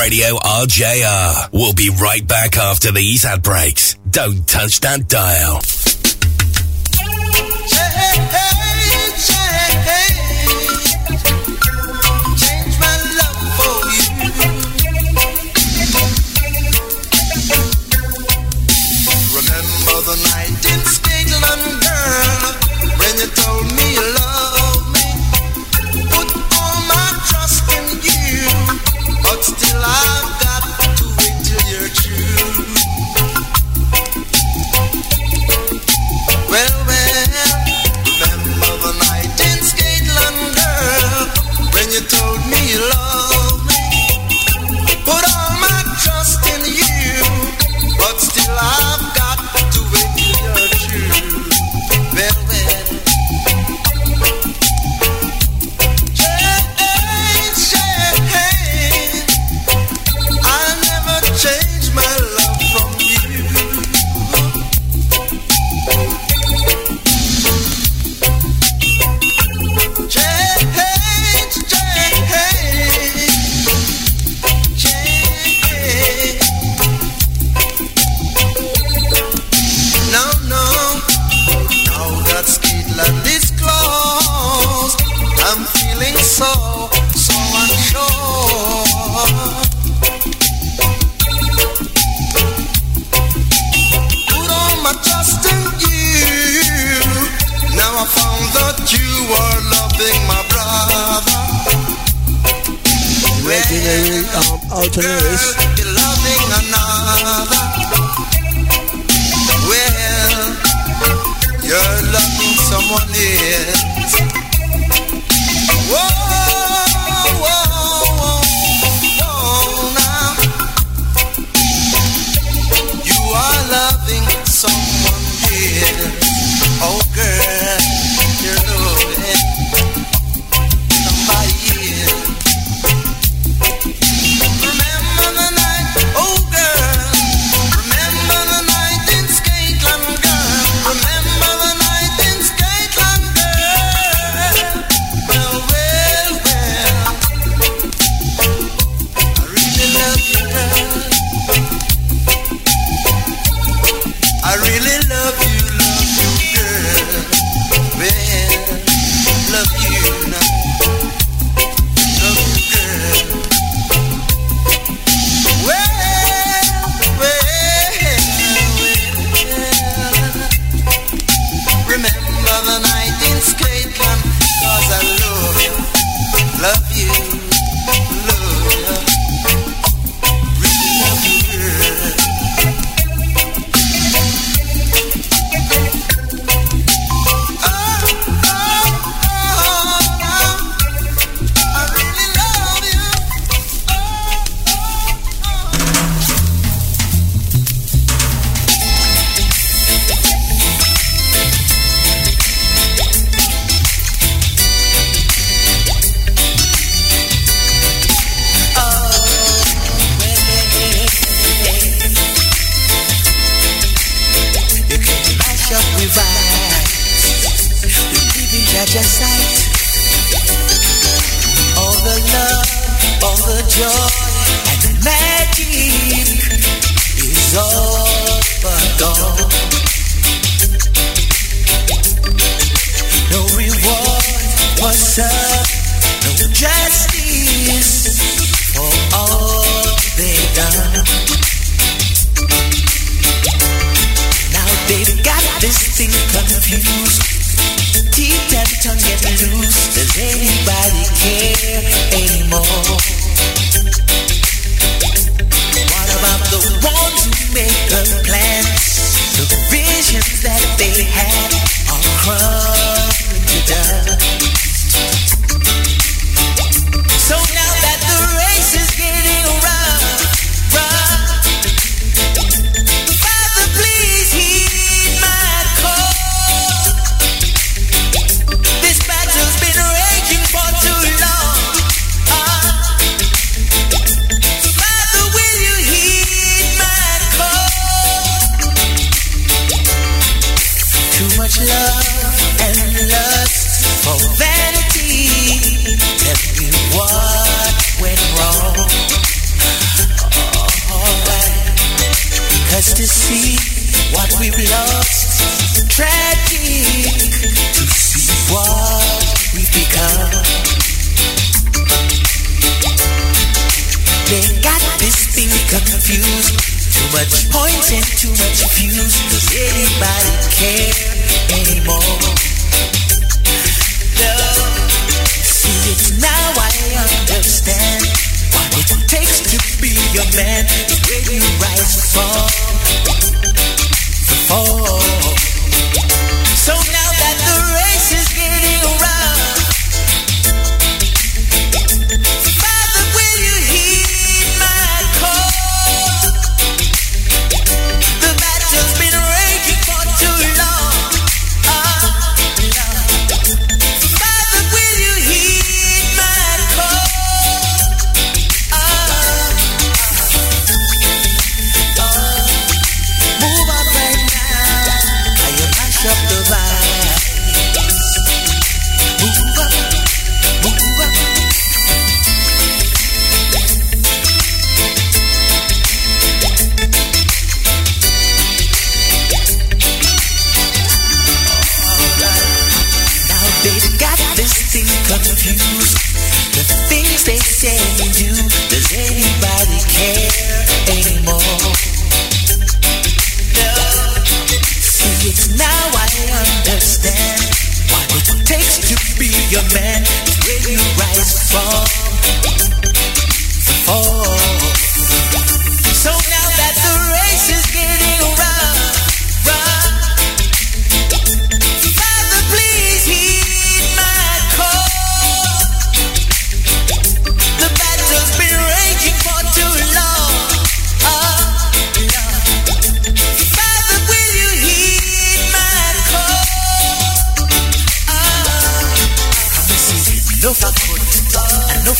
Radio 0.00 0.36
RJR. 0.36 1.50
We'll 1.52 1.74
be 1.74 1.90
right 2.00 2.26
back 2.26 2.56
after 2.56 2.90
these 2.90 3.26
ad 3.26 3.42
breaks. 3.42 3.96
Don't 4.08 4.46
touch 4.48 4.80
that 4.80 5.08
dial. 5.08 5.60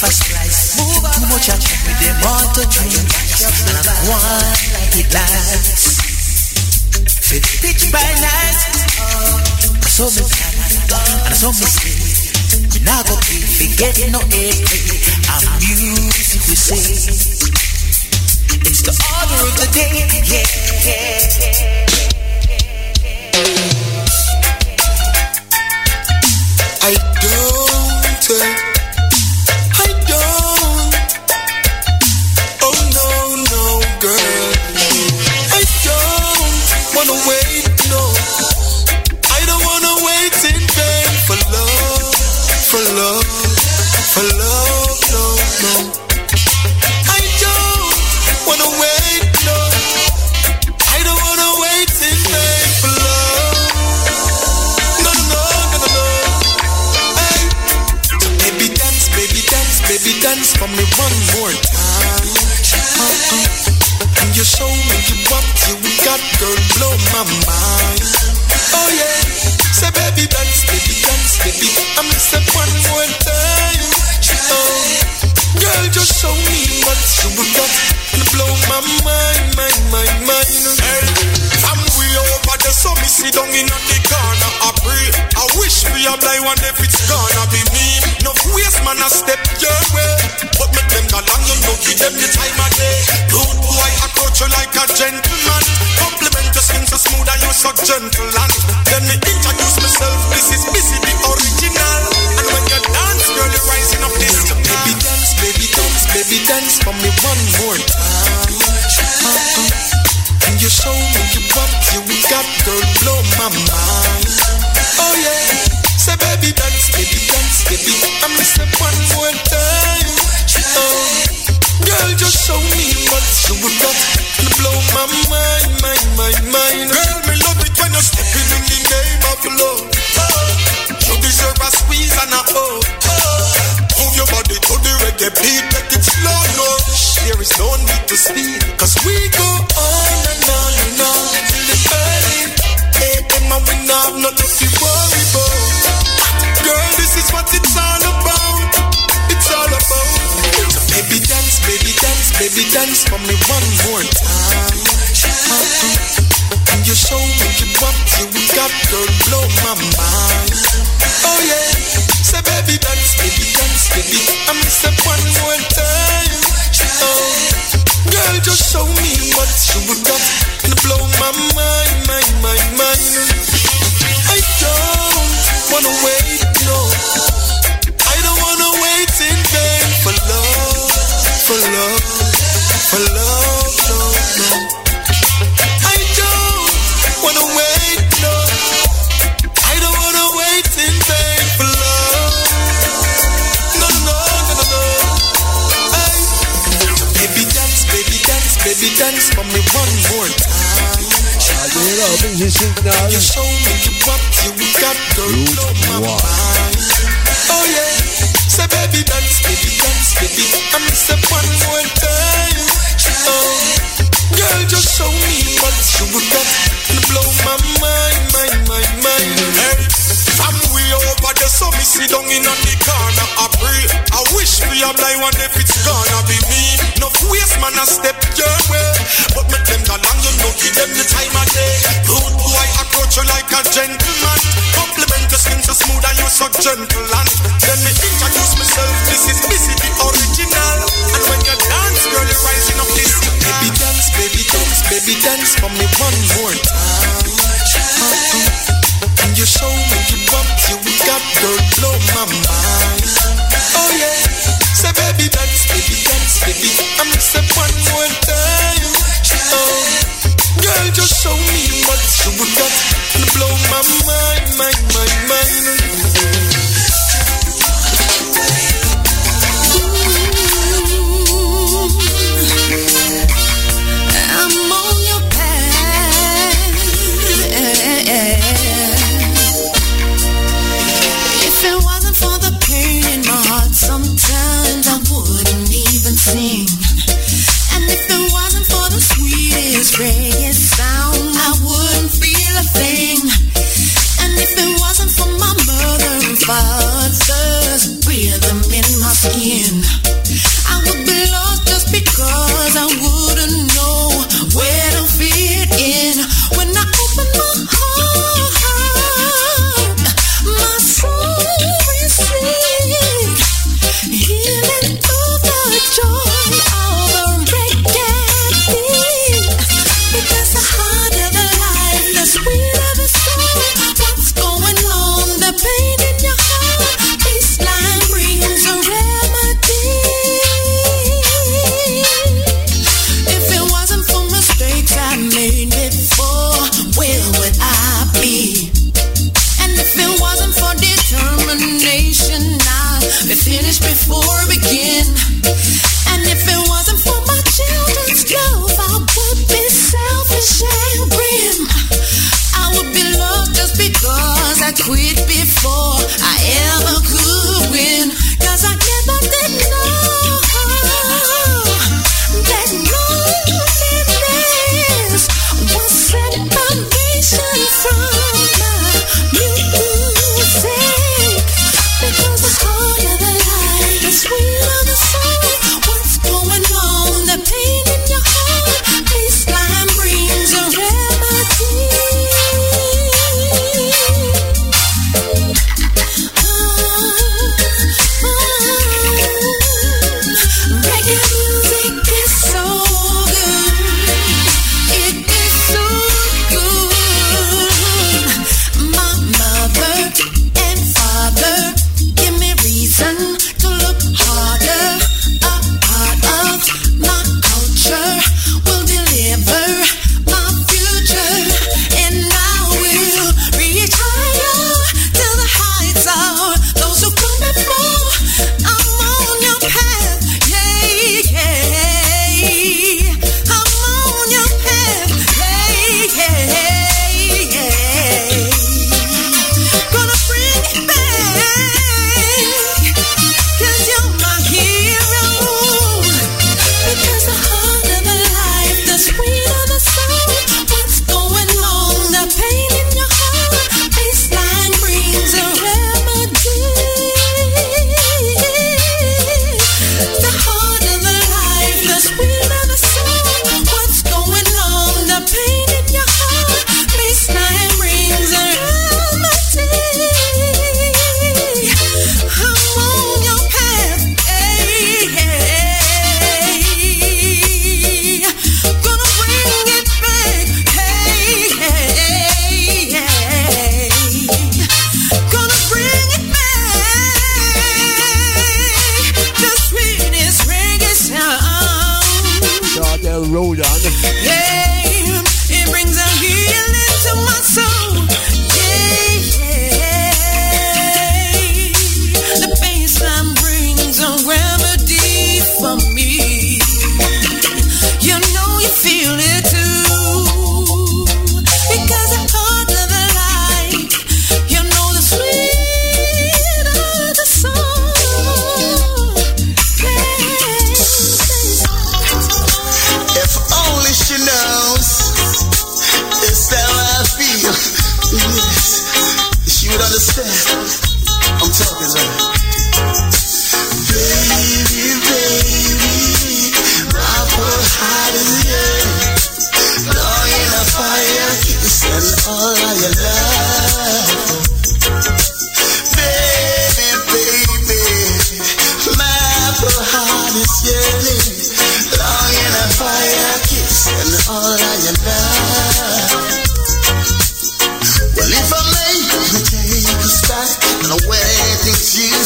for 0.01 0.09
strife. 0.09 0.81
Too 0.81 1.29
much 1.29 1.53
I 1.53 1.61
action 1.61 1.77
with 1.85 2.01
them 2.01 2.17
all 2.25 2.49
to 2.57 2.65
drink. 2.73 2.97
And 2.97 3.85
I 3.85 3.93
want 4.09 4.57
like 4.73 4.97
it 4.97 5.13
lies. 5.13 6.01
Fit 7.29 7.45
pitch 7.61 7.93
by 7.93 8.01
night. 8.01 8.57
saw 9.85 10.09
me 10.09 10.25
and 10.25 11.37
so 11.37 11.53
me 11.53 11.69
sleep. 11.69 12.01
Me 12.73 12.81
not 12.81 13.05
go 13.13 13.15
keep 13.29 13.45
forgetting 13.45 14.17
no 14.17 14.25
ache. 14.33 14.65
I'm 15.29 15.45
music 15.61 16.49
we 16.49 16.57
sing. 16.57 16.81
It's 18.65 18.81
the 18.81 18.97
order 18.97 19.37
of 19.45 19.53
the 19.61 19.69
day. 19.77 20.09
Yeah. 20.25 20.49
I 26.89 26.97
don't. 27.21 27.81
Take 28.21 28.70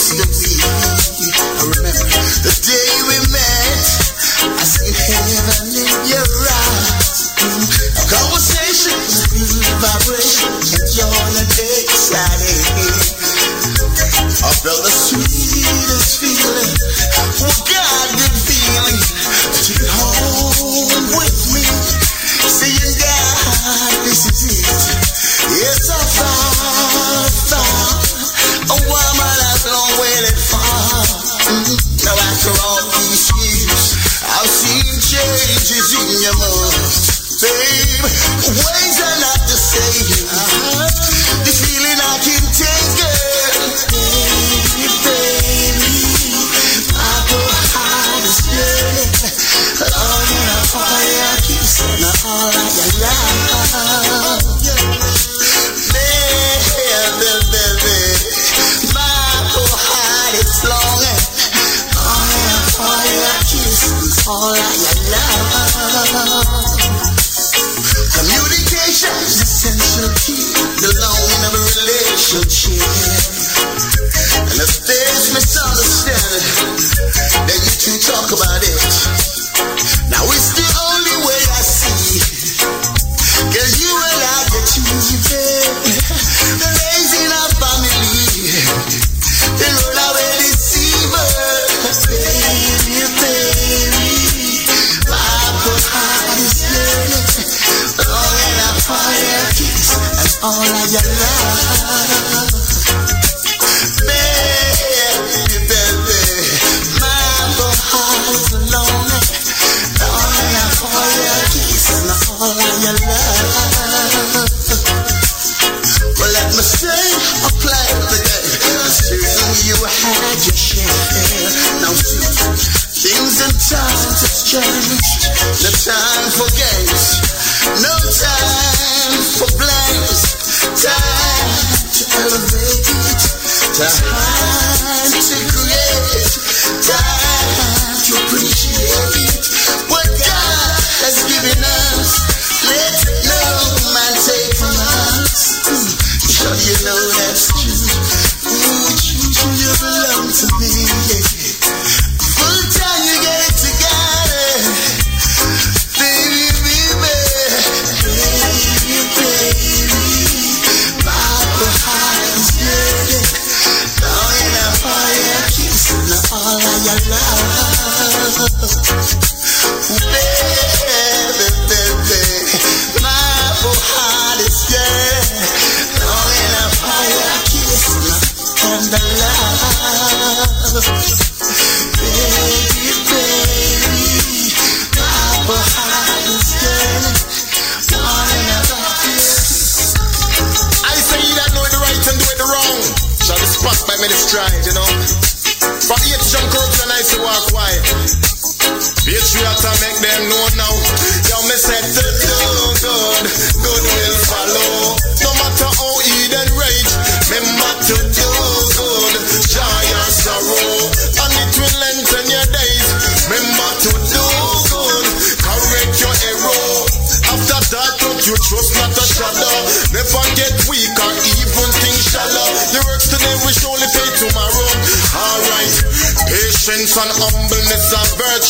systems 0.05 0.44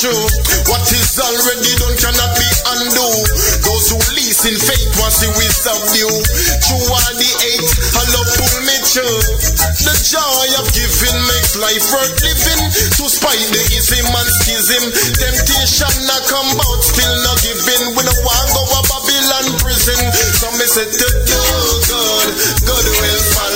true. 0.05 0.29
What 0.69 0.85
is 0.93 1.17
already 1.17 1.73
done 1.81 1.97
cannot 1.97 2.33
be 2.37 2.49
undo. 2.77 3.09
Those 3.65 3.89
who 3.89 3.99
least 4.13 4.45
in 4.45 4.57
faith 4.61 4.93
must 5.01 5.25
see 5.25 5.33
we 5.33 5.47
subdue. 5.49 6.13
True 6.61 6.89
are 6.93 7.15
the 7.17 7.33
eight, 7.49 7.69
I 7.97 8.03
love 8.13 8.29
pull 8.37 8.57
me 8.69 8.77
through. 8.85 9.21
The 9.81 9.95
joy 10.05 10.47
of 10.61 10.67
giving 10.77 11.19
makes 11.33 11.57
life 11.57 11.85
worth 11.89 12.21
living. 12.21 12.63
To 13.01 13.05
spite 13.09 13.49
the 13.49 13.65
easy 13.73 14.05
man 14.13 14.29
schism, 14.45 14.85
temptation 14.93 15.95
not 16.05 16.23
come 16.29 16.53
out, 16.53 16.81
still 16.85 17.17
not 17.25 17.41
giving. 17.41 17.97
We 17.97 18.05
don't 18.05 18.23
want 18.29 18.49
go 18.53 18.63
a 18.77 18.81
Babylon 18.85 19.47
prison. 19.65 20.01
So 20.37 20.53
me 20.61 20.69
say 20.69 20.85
to 20.85 21.09
do 21.25 21.41
good, 21.89 22.29
good 22.69 22.87
will 23.01 23.23
follow. 23.33 23.54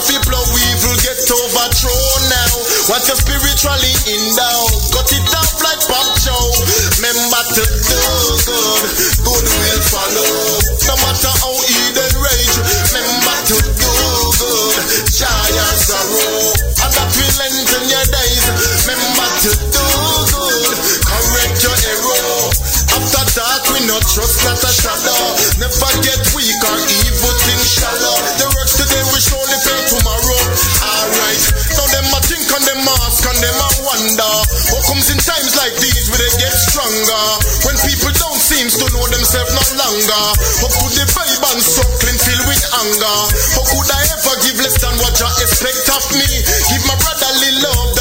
Of 0.00 0.08
blow, 0.24 0.40
evil 0.40 0.96
get 1.04 1.28
overthrown 1.28 2.22
now. 2.32 2.52
What 2.88 3.04
you 3.04 3.20
spiritually 3.20 3.92
in 4.08 4.32
down, 4.32 4.64
Got 4.96 5.12
it 5.12 5.28
off 5.36 5.60
like 5.60 5.69
longer. 40.08 40.32
How 40.60 40.70
could 40.80 40.92
the 40.96 41.04
vibe 41.12 41.44
and 41.52 41.60
suckling 41.60 42.18
filled 42.20 42.46
with 42.48 42.64
anger? 42.80 43.18
How 43.56 43.64
could 43.68 43.88
I 43.90 44.00
ever 44.16 44.34
give 44.44 44.58
less 44.60 44.76
than 44.80 44.94
what 45.00 45.12
you 45.18 45.28
expect 45.44 45.88
of 45.92 46.04
me? 46.16 46.28
Give 46.72 46.84
my 46.88 46.96
brotherly 46.96 47.52
love, 47.60 47.99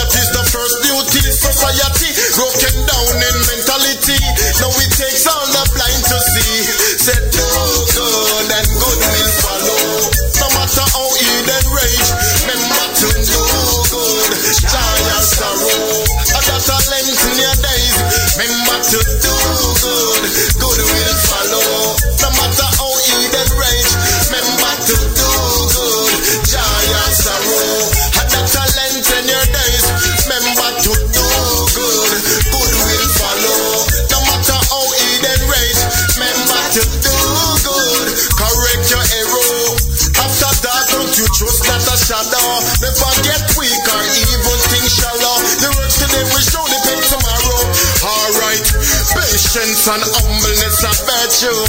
and 49.90 50.06
humbleness 50.06 50.86
are 50.86 51.02
virtue. 51.02 51.60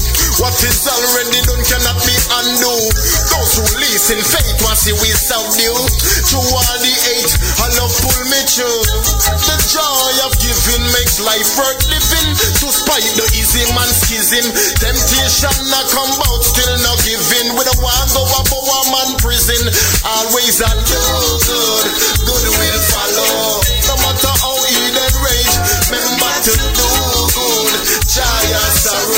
What 0.45 0.53
is 0.61 0.85
already 0.85 1.41
done 1.41 1.65
cannot 1.65 1.97
be 2.05 2.13
undone. 2.43 2.89
Those 3.33 3.53
who 3.57 3.65
listen 3.81 4.21
faith 4.21 4.61
will 4.61 4.77
see 4.77 4.93
we 5.01 5.09
subdue. 5.17 5.81
Through 6.29 6.45
all 6.45 6.77
the 6.85 6.95
hate, 7.09 7.33
I 7.65 7.67
love 7.81 7.93
pull 8.05 8.23
me 8.29 8.41
through. 8.45 8.81
The 9.25 9.57
joy 9.73 10.13
of 10.29 10.37
giving 10.37 10.85
makes 10.93 11.17
life 11.25 11.49
worth 11.57 11.81
living. 11.89 12.29
To 12.61 12.67
spite 12.69 13.09
the 13.17 13.25
easy 13.41 13.65
man 13.73 13.89
schism, 13.89 14.45
temptation 14.77 15.57
not 15.73 15.89
come 15.89 16.13
out, 16.29 16.43
still 16.45 16.77
not 16.85 17.01
giving. 17.01 17.57
We 17.57 17.63
don't 17.65 17.81
want 17.81 18.09
go 18.13 18.21
up 18.37 18.53
a 18.53 18.81
man 18.93 19.11
prison. 19.17 19.65
Always 20.05 20.61
and 20.61 20.81
do 20.85 21.01
good, 21.49 21.87
good 22.29 22.45
will 22.53 22.81
follow. 22.93 23.70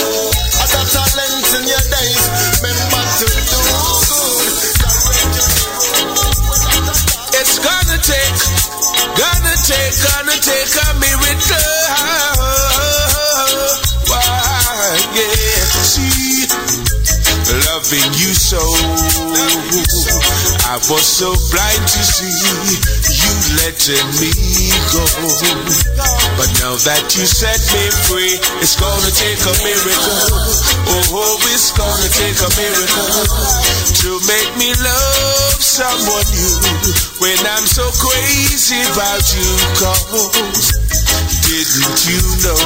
Talent 0.03 1.47
in 1.57 1.65
your 1.69 1.85
days. 1.91 2.23
Remember 2.63 3.03
to 3.19 3.27
do 3.27 3.61
good. 4.09 4.63
It's 7.39 7.57
gonna 7.59 7.99
take, 8.03 8.41
gonna 9.19 9.55
take, 9.63 9.95
gonna 10.03 10.37
take 10.43 10.75
a 10.75 10.89
miracle. 10.99 11.69
Why, 14.09 14.99
yeah, 15.15 15.52
loving 17.83 18.15
you 18.15 18.31
so. 18.35 18.63
I 20.71 20.79
was 20.87 21.03
so 21.03 21.35
blind 21.51 21.83
to 21.83 22.01
see 22.07 22.31
you 22.31 23.35
letting 23.59 24.07
me 24.23 24.31
go. 24.95 25.03
But 26.39 26.51
now 26.63 26.79
that 26.87 27.11
you 27.19 27.27
set 27.27 27.59
me 27.75 27.85
free, 28.07 28.39
it's 28.63 28.79
gonna 28.79 29.11
take 29.11 29.43
a 29.43 29.55
miracle. 29.67 30.23
Oh, 30.95 31.19
oh, 31.27 31.51
it's 31.51 31.75
gonna 31.75 32.11
take 32.15 32.39
a 32.39 32.51
miracle 32.55 33.11
to 33.99 34.11
make 34.31 34.51
me 34.63 34.71
love 34.79 35.59
someone 35.59 36.27
new 36.31 36.55
when 37.19 37.39
I'm 37.59 37.67
so 37.67 37.83
crazy 37.99 38.79
about 38.95 39.27
you. 39.35 39.51
Cause 39.83 40.83
didn't 41.53 42.01
you 42.07 42.21
know 42.47 42.63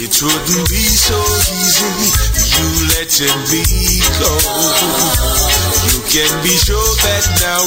it 0.00 0.14
wouldn't 0.22 0.68
be 0.68 0.84
so 0.84 1.18
easy 1.54 2.29
you 2.60 2.68
letting 2.92 3.40
me 3.48 3.64
go? 4.20 4.32
You 5.88 5.96
can 6.12 6.32
be 6.44 6.52
sure 6.60 6.76
that 6.76 7.24
now. 7.40 7.64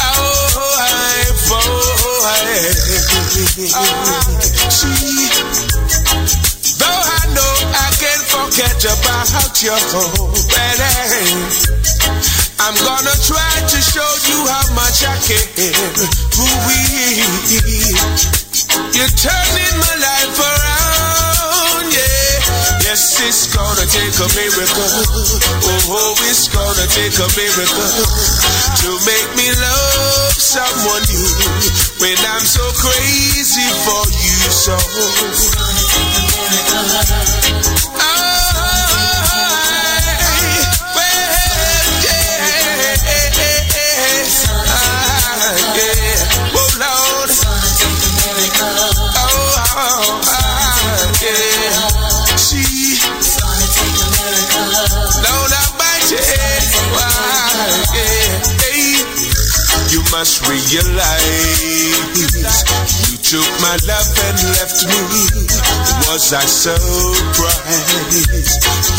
Oh, 0.00 0.80
I 0.80 1.28
fall. 1.44 1.84
See, 4.72 5.28
though 6.80 6.88
I 6.88 7.22
know 7.36 7.54
I 7.76 7.88
can 8.00 8.20
forget 8.32 8.80
about 8.80 9.60
your 9.60 9.76
wedding. 10.56 11.44
I'm 12.64 12.76
gonna 12.80 13.16
try 13.28 13.54
to 13.60 13.78
show 13.82 14.10
you 14.24 14.40
how 14.48 14.64
much 14.72 15.04
I 15.04 15.20
care. 15.20 15.76
Ooh-wee. 16.40 17.20
You're 18.96 19.14
turning 19.20 19.76
my 19.84 19.94
life 20.00 20.38
around. 20.40 20.73
Yes, 22.94 23.18
it's 23.26 23.50
gonna 23.50 23.90
take 23.90 24.14
a 24.22 24.28
miracle. 24.38 24.86
Oh, 25.66 25.98
oh, 25.98 26.14
it's 26.30 26.46
gonna 26.46 26.86
take 26.94 27.18
a 27.18 27.26
miracle 27.34 27.90
to 27.90 28.90
make 29.02 29.34
me 29.34 29.50
love 29.50 30.38
someone 30.38 31.02
new 31.10 31.26
when 31.98 32.14
I'm 32.30 32.46
so 32.46 32.62
crazy 32.78 33.66
for 33.82 33.98
you. 34.14 34.38
So, 34.46 34.78
You 37.84 37.93
must 60.24 60.48
realize 60.48 61.60
you 63.12 63.20
took 63.20 63.44
my 63.60 63.76
love 63.84 64.08
and 64.24 64.40
left 64.56 64.88
me. 64.88 64.96
Was 66.08 66.32
I 66.32 66.40
surprised? 66.48 68.32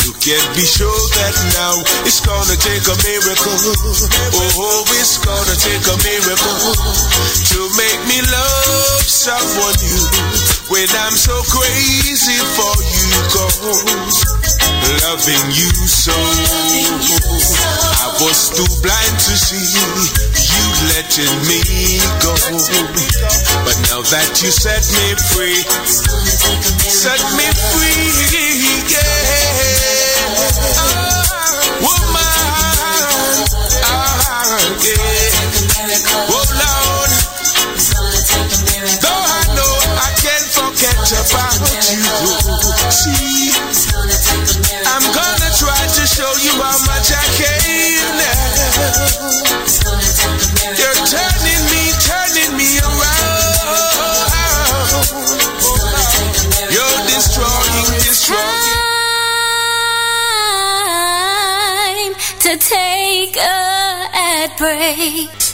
You 0.06 0.14
can 0.22 0.38
be 0.54 0.62
sure 0.62 0.86
that 1.18 1.34
now 1.58 1.82
it's 2.06 2.22
gonna 2.22 2.54
take 2.62 2.86
a 2.86 2.94
miracle. 3.02 3.58
Oh, 4.38 4.86
it's 5.02 5.18
gonna 5.18 5.58
take 5.58 5.82
a 5.90 5.98
miracle 6.06 6.62
to 7.50 7.58
make 7.74 8.00
me 8.06 8.22
love 8.22 9.02
someone 9.02 9.74
new 9.82 10.06
when 10.70 10.86
I'm 10.94 11.18
so 11.18 11.34
crazy 11.50 12.38
for 12.54 12.70
you. 12.86 13.10
Cause 13.34 13.66
loving 15.02 15.50
you 15.50 15.74
so, 15.90 16.14
I 17.98 18.14
was 18.22 18.54
too 18.54 18.70
blind 18.78 19.18
to 19.26 19.34
see 19.34 20.35
you 20.56 20.68
letting 20.96 21.36
me 21.48 21.60
go. 22.24 22.32
But 23.64 23.76
now 23.90 24.00
that 24.02 24.40
you 24.42 24.50
set 24.50 24.84
me 24.96 25.06
free, 25.32 25.60
set 26.88 27.20
me 27.36 27.46
free, 27.72 28.08
yeah. 28.90 29.04
Oh, 30.28 31.84
woman, 31.84 32.24
oh, 33.84 34.80
yeah. 34.84 35.15
at 63.38 64.56
break. 64.56 65.45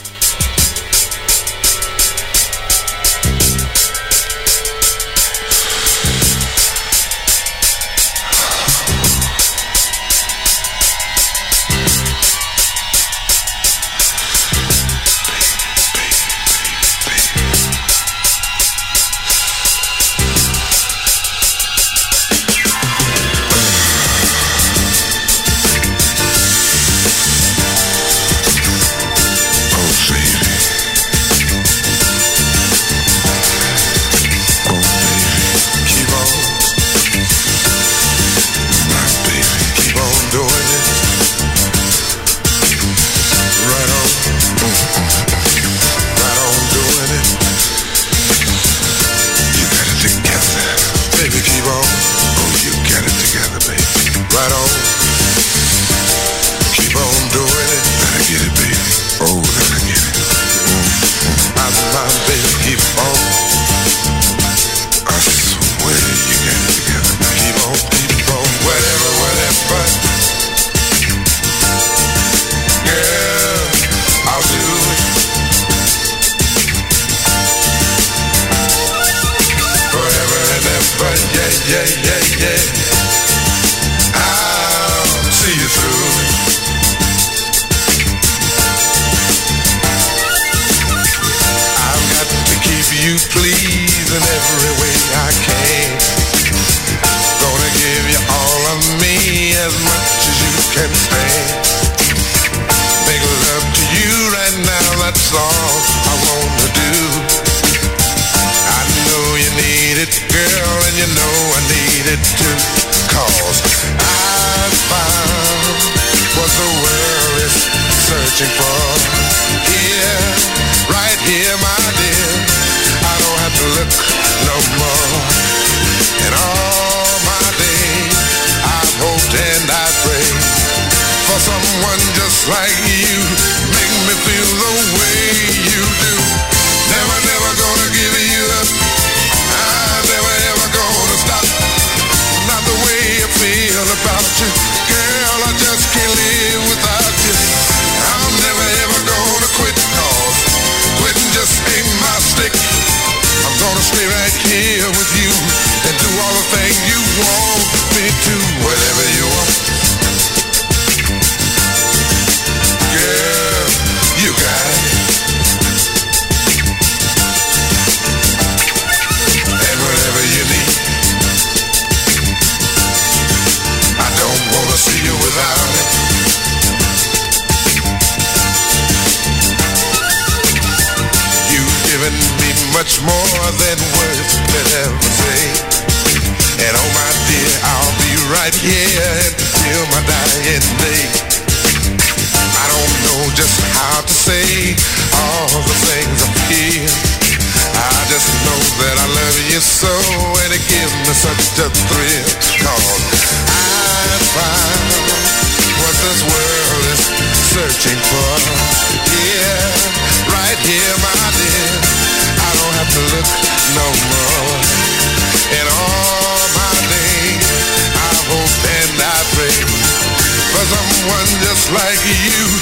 you. 222.05 222.52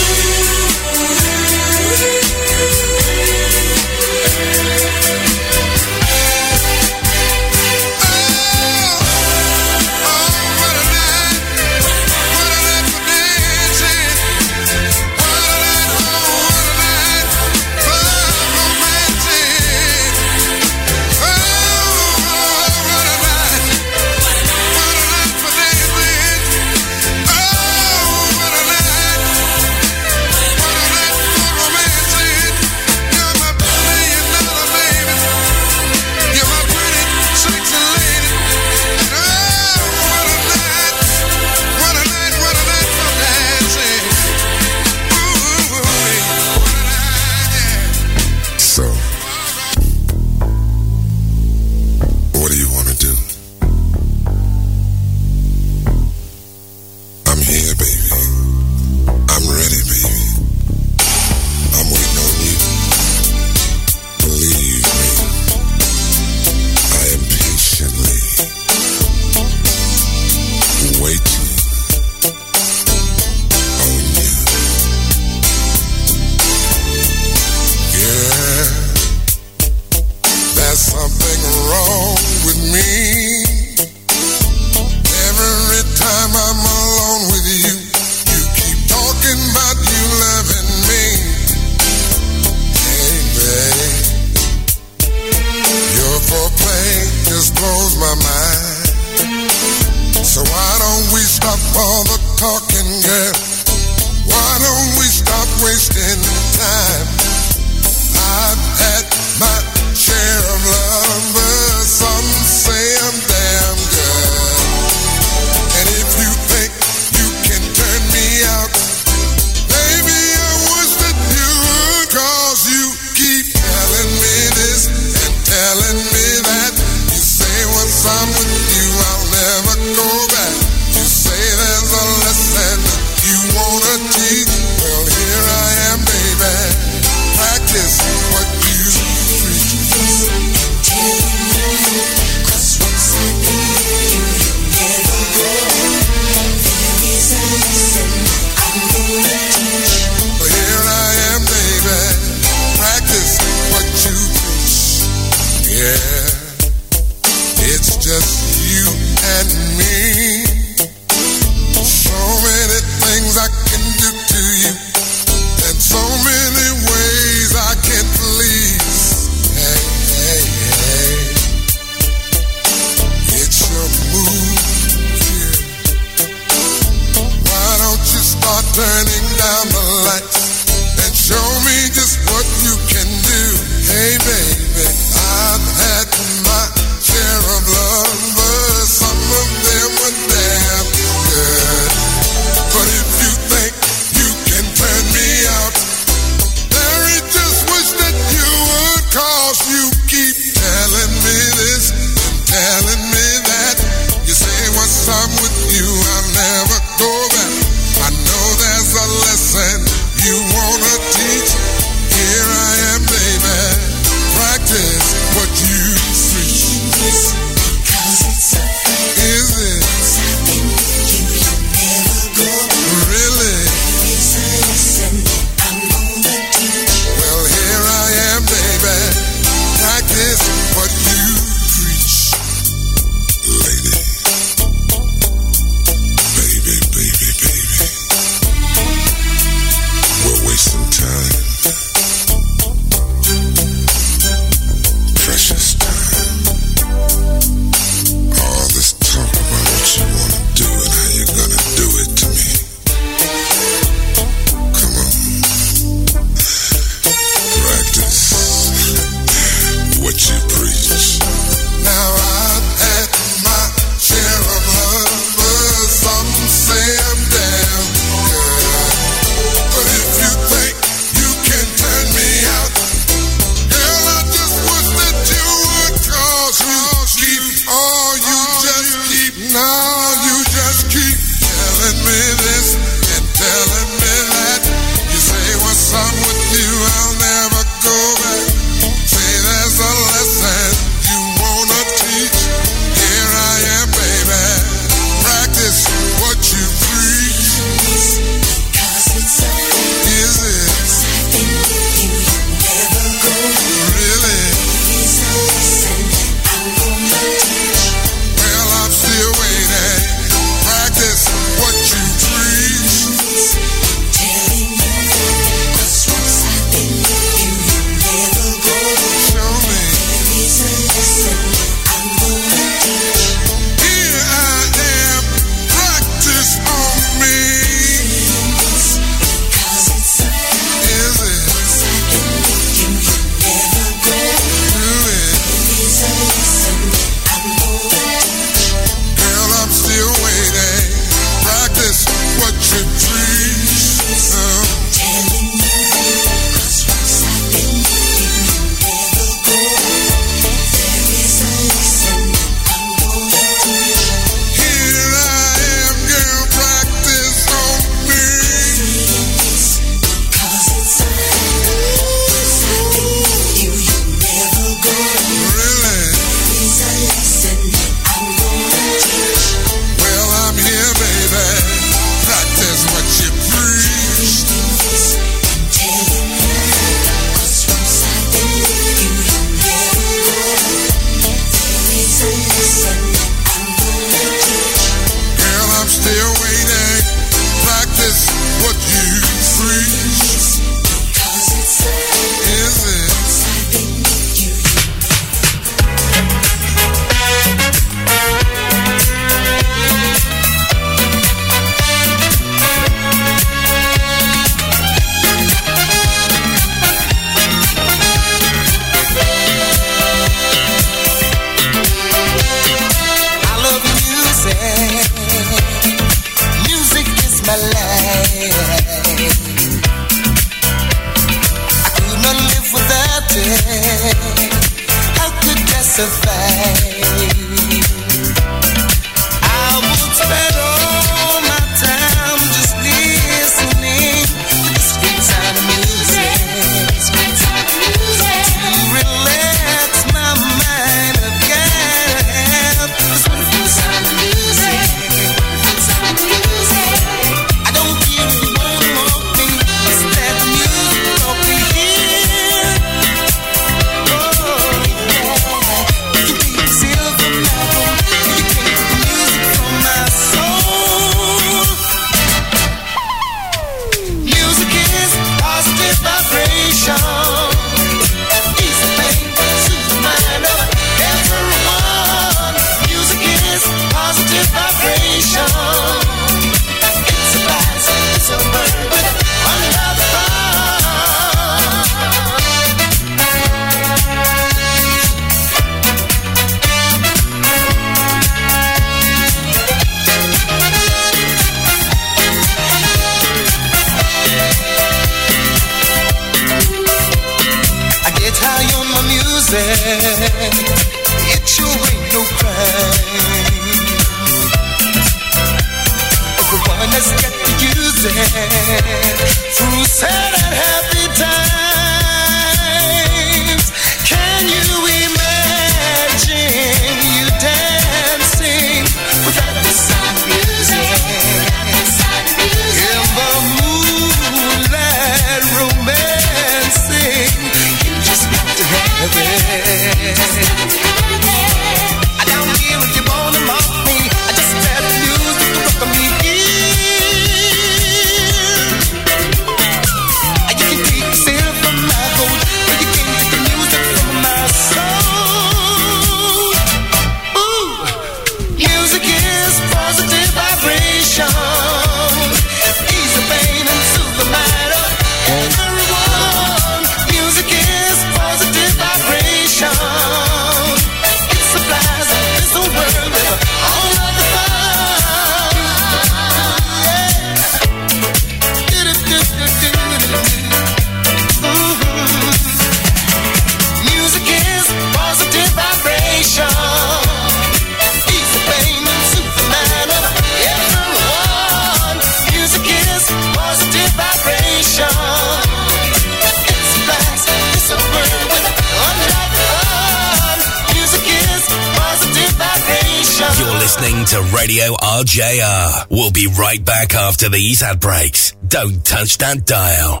Radio 594.50 594.74
RJR. 594.74 595.86
We'll 595.90 596.10
be 596.10 596.26
right 596.36 596.64
back 596.64 596.92
after 596.92 597.28
these 597.28 597.62
ad 597.62 597.78
breaks. 597.78 598.32
Don't 598.48 598.84
touch 598.84 599.16
that 599.18 599.46
dial. 599.46 600.00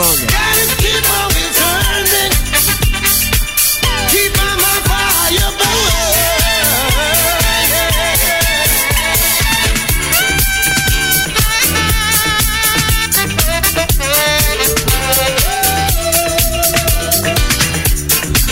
on. 0.00 0.16
Gotta 0.26 0.66
keep 0.80 1.04
on 1.12 1.28
turning. 1.60 2.32
Keep 4.08 4.32
on 4.40 4.56
my 4.64 4.76
fire 4.88 5.52
burning. 5.60 6.08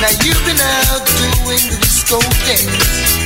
Now 0.01 0.13
you've 0.25 0.43
been 0.45 0.61
out 0.61 1.03
doing 1.17 1.65
the 1.71 1.79
disco 1.81 2.19
dance, 2.45 3.17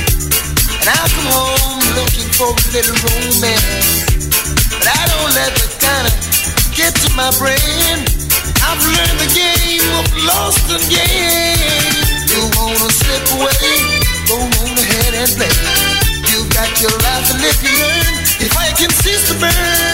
and 0.79 0.87
I 0.87 1.03
come 1.11 1.27
home 1.27 1.83
looking 1.99 2.29
for 2.31 2.49
a 2.55 2.71
little 2.71 2.95
romance. 3.03 3.72
lost 10.43 10.67
again. 10.67 11.55
You 12.27 12.41
wanna 12.57 12.89
slip 12.91 13.25
away? 13.35 13.71
Go 14.27 14.35
on 14.35 14.75
ahead 14.83 15.13
and 15.21 15.31
play. 15.37 15.55
You 16.31 16.39
got 16.57 16.71
your 16.81 16.95
life 17.05 17.25
to 17.29 17.35
live, 17.43 17.59
you 17.63 17.73
learn. 17.81 18.13
If 18.45 18.53
I 18.57 18.71
can 18.77 18.89
cease 18.89 19.27
to 19.29 19.35
burn. 19.39 19.92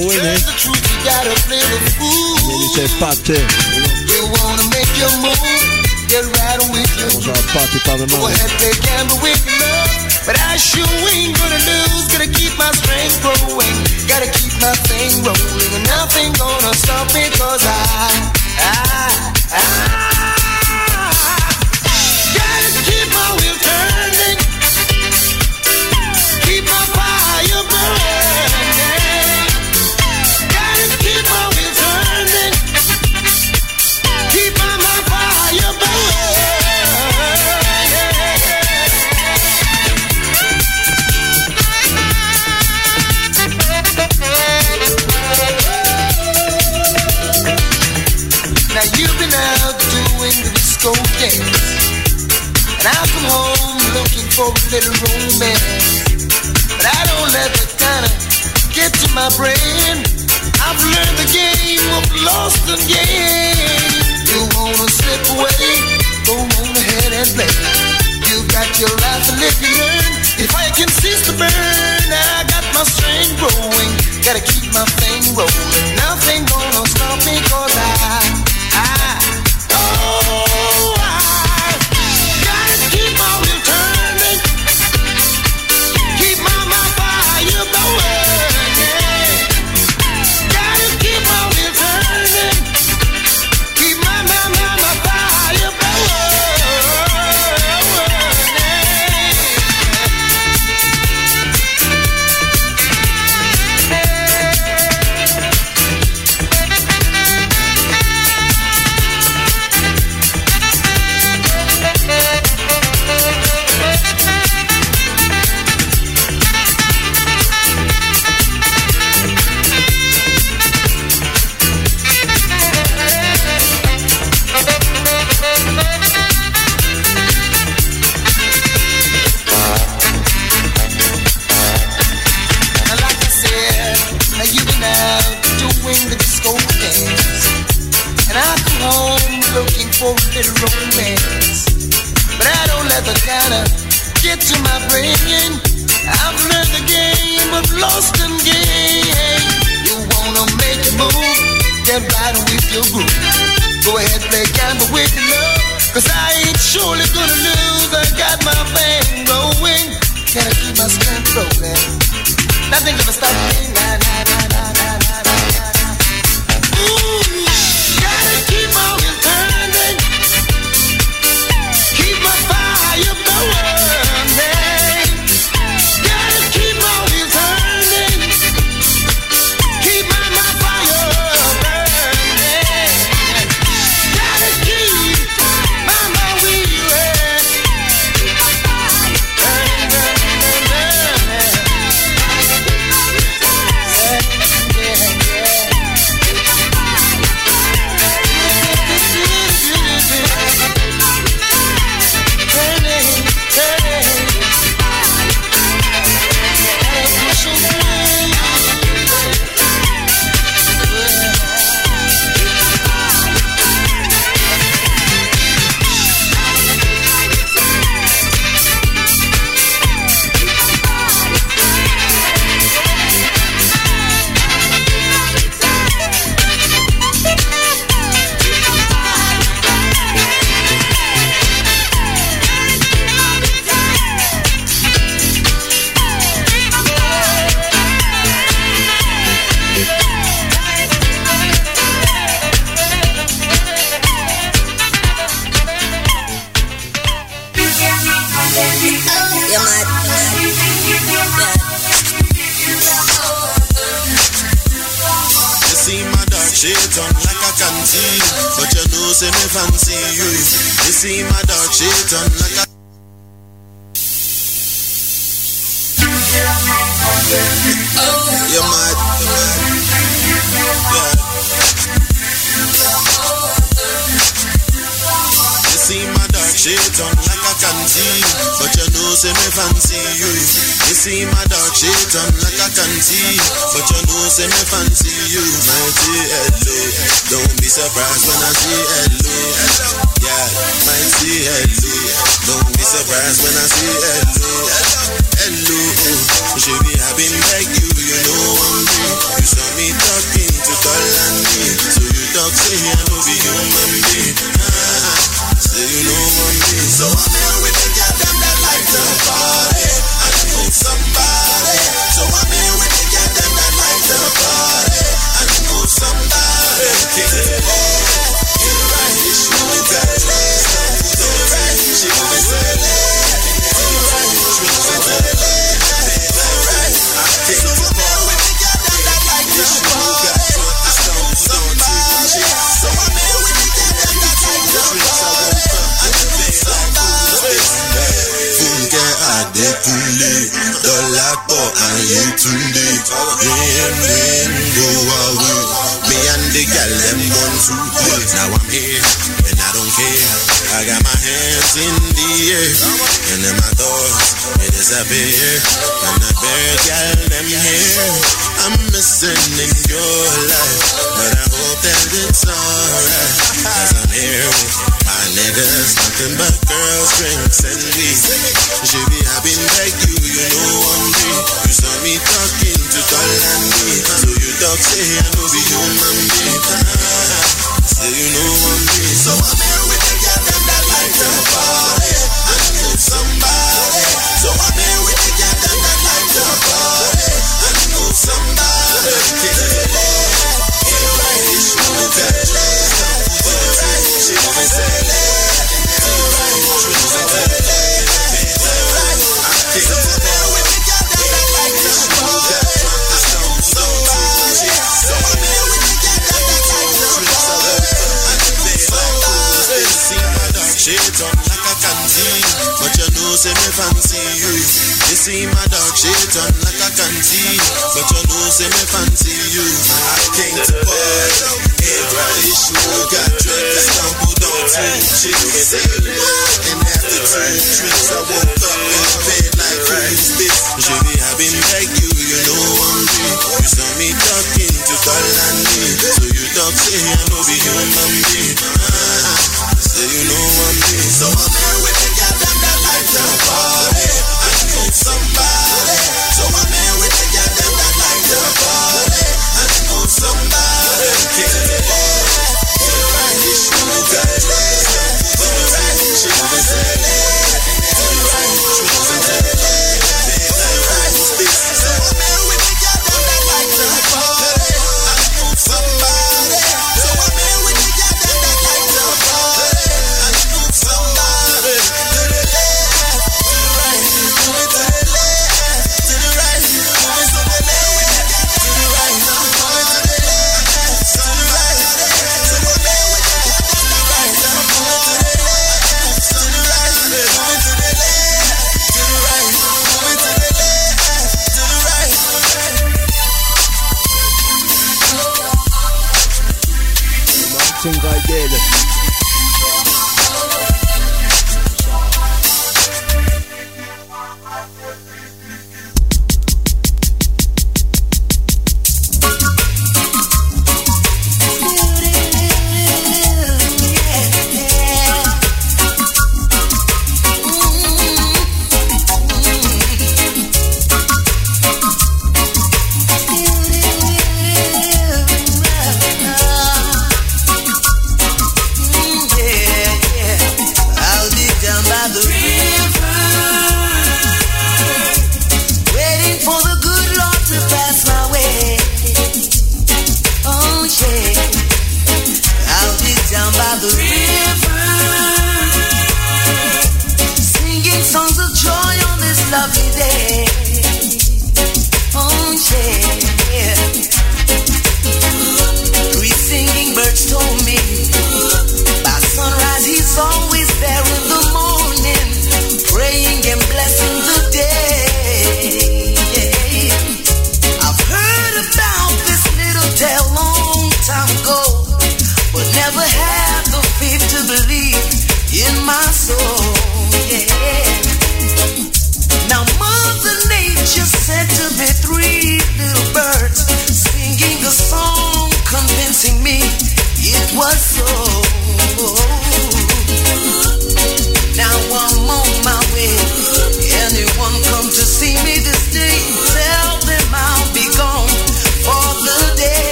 Papa 0.00 0.08
Winnie. 0.08 0.39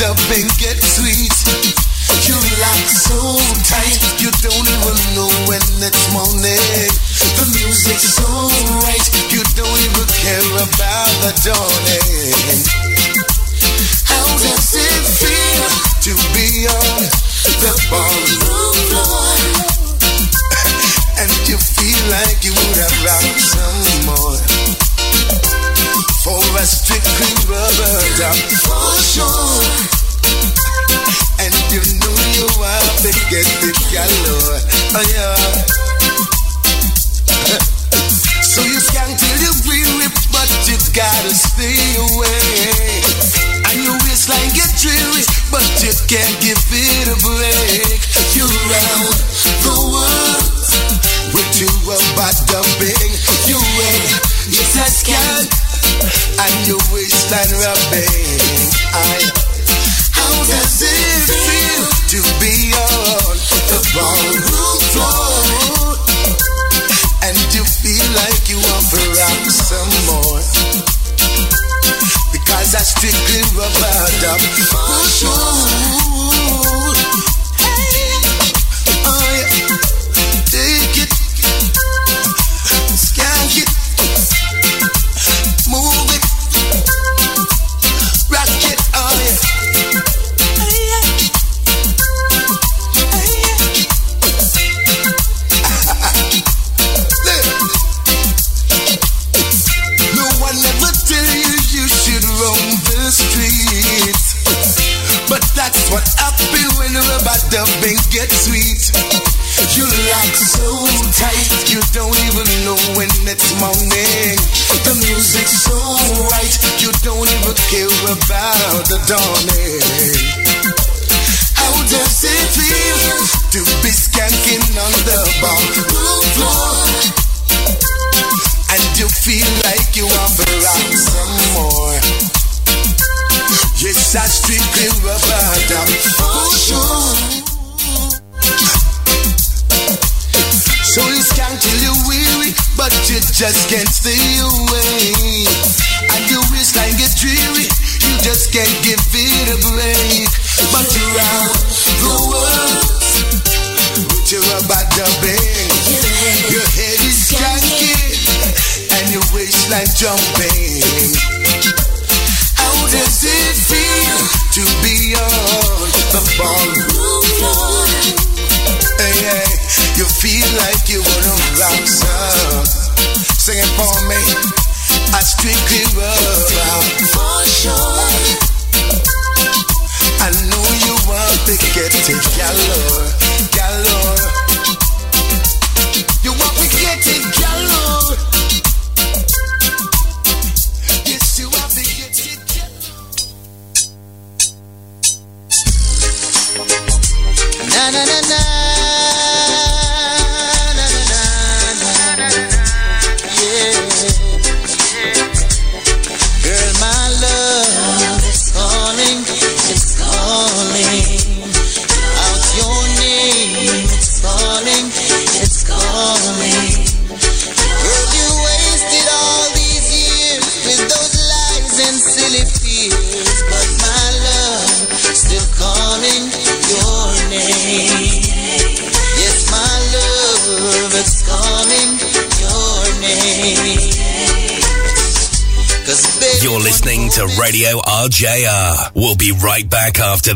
the 0.00 0.16
things 0.32 0.56
get 0.56 0.80
sweet. 0.80 1.36
You 2.24 2.32
lock 2.56 2.88
so 2.88 3.20
tight, 3.68 4.00
you 4.16 4.32
don't 4.40 4.64
even 4.64 4.96
know 5.12 5.28
when 5.44 5.60
it's 5.84 6.12
morning. 6.16 6.88
The 7.36 7.44
music's 7.52 8.16
so 8.16 8.24
right, 8.80 9.06
you 9.28 9.44
don't 9.52 9.80
even 9.92 10.08
care 10.16 10.48
about 10.56 11.12
the 11.20 11.32
dawn. 11.44 11.69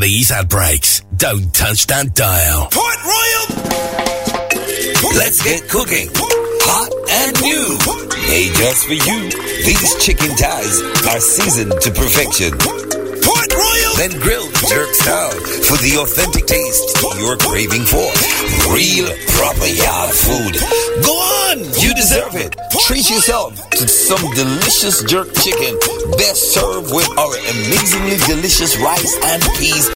these 0.04 0.30
ad 0.30 0.50
breaks. 0.50 1.00
Don't 1.16 1.48
touch 1.54 1.86
that 1.86 2.14
dial. 2.14 2.68
Port 2.68 3.00
Royal! 3.08 3.44
Let's 5.16 5.40
get 5.42 5.64
cooking. 5.70 6.12
Hot 6.68 6.92
and 7.24 7.32
new. 7.40 7.72
Made 8.28 8.52
just 8.52 8.84
for 8.84 9.00
you. 9.00 9.32
These 9.64 9.96
chicken 10.04 10.28
thighs 10.36 10.84
are 11.08 11.20
seasoned 11.24 11.80
to 11.80 11.88
perfection. 11.88 12.52
Port 13.24 13.48
Royal! 13.56 13.92
Then 13.96 14.12
grilled 14.20 14.52
jerk 14.68 14.92
style 14.92 15.32
for 15.72 15.80
the 15.80 15.96
authentic 15.96 16.44
taste 16.52 16.84
you're 17.16 17.40
craving 17.40 17.88
for. 17.88 18.04
Real, 18.76 19.08
proper 19.40 19.70
yard 19.72 20.12
food. 20.12 20.60
Go 21.00 21.16
on! 21.16 21.58
You 21.80 21.94
deserve 21.94 22.34
it. 22.36 22.52
Treat 22.84 23.08
yourself 23.08 23.56
to 23.70 23.88
some 23.88 24.20
delicious 24.34 25.02
jerk 25.04 25.32
chicken, 25.40 25.78
best 26.18 26.52
served 26.52 26.92
with 26.92 27.08
our 27.16 27.32
amazingly 27.54 28.18
delicious 28.26 28.76
rice 28.76 29.16
and 29.24 29.42
peas. 29.56 29.88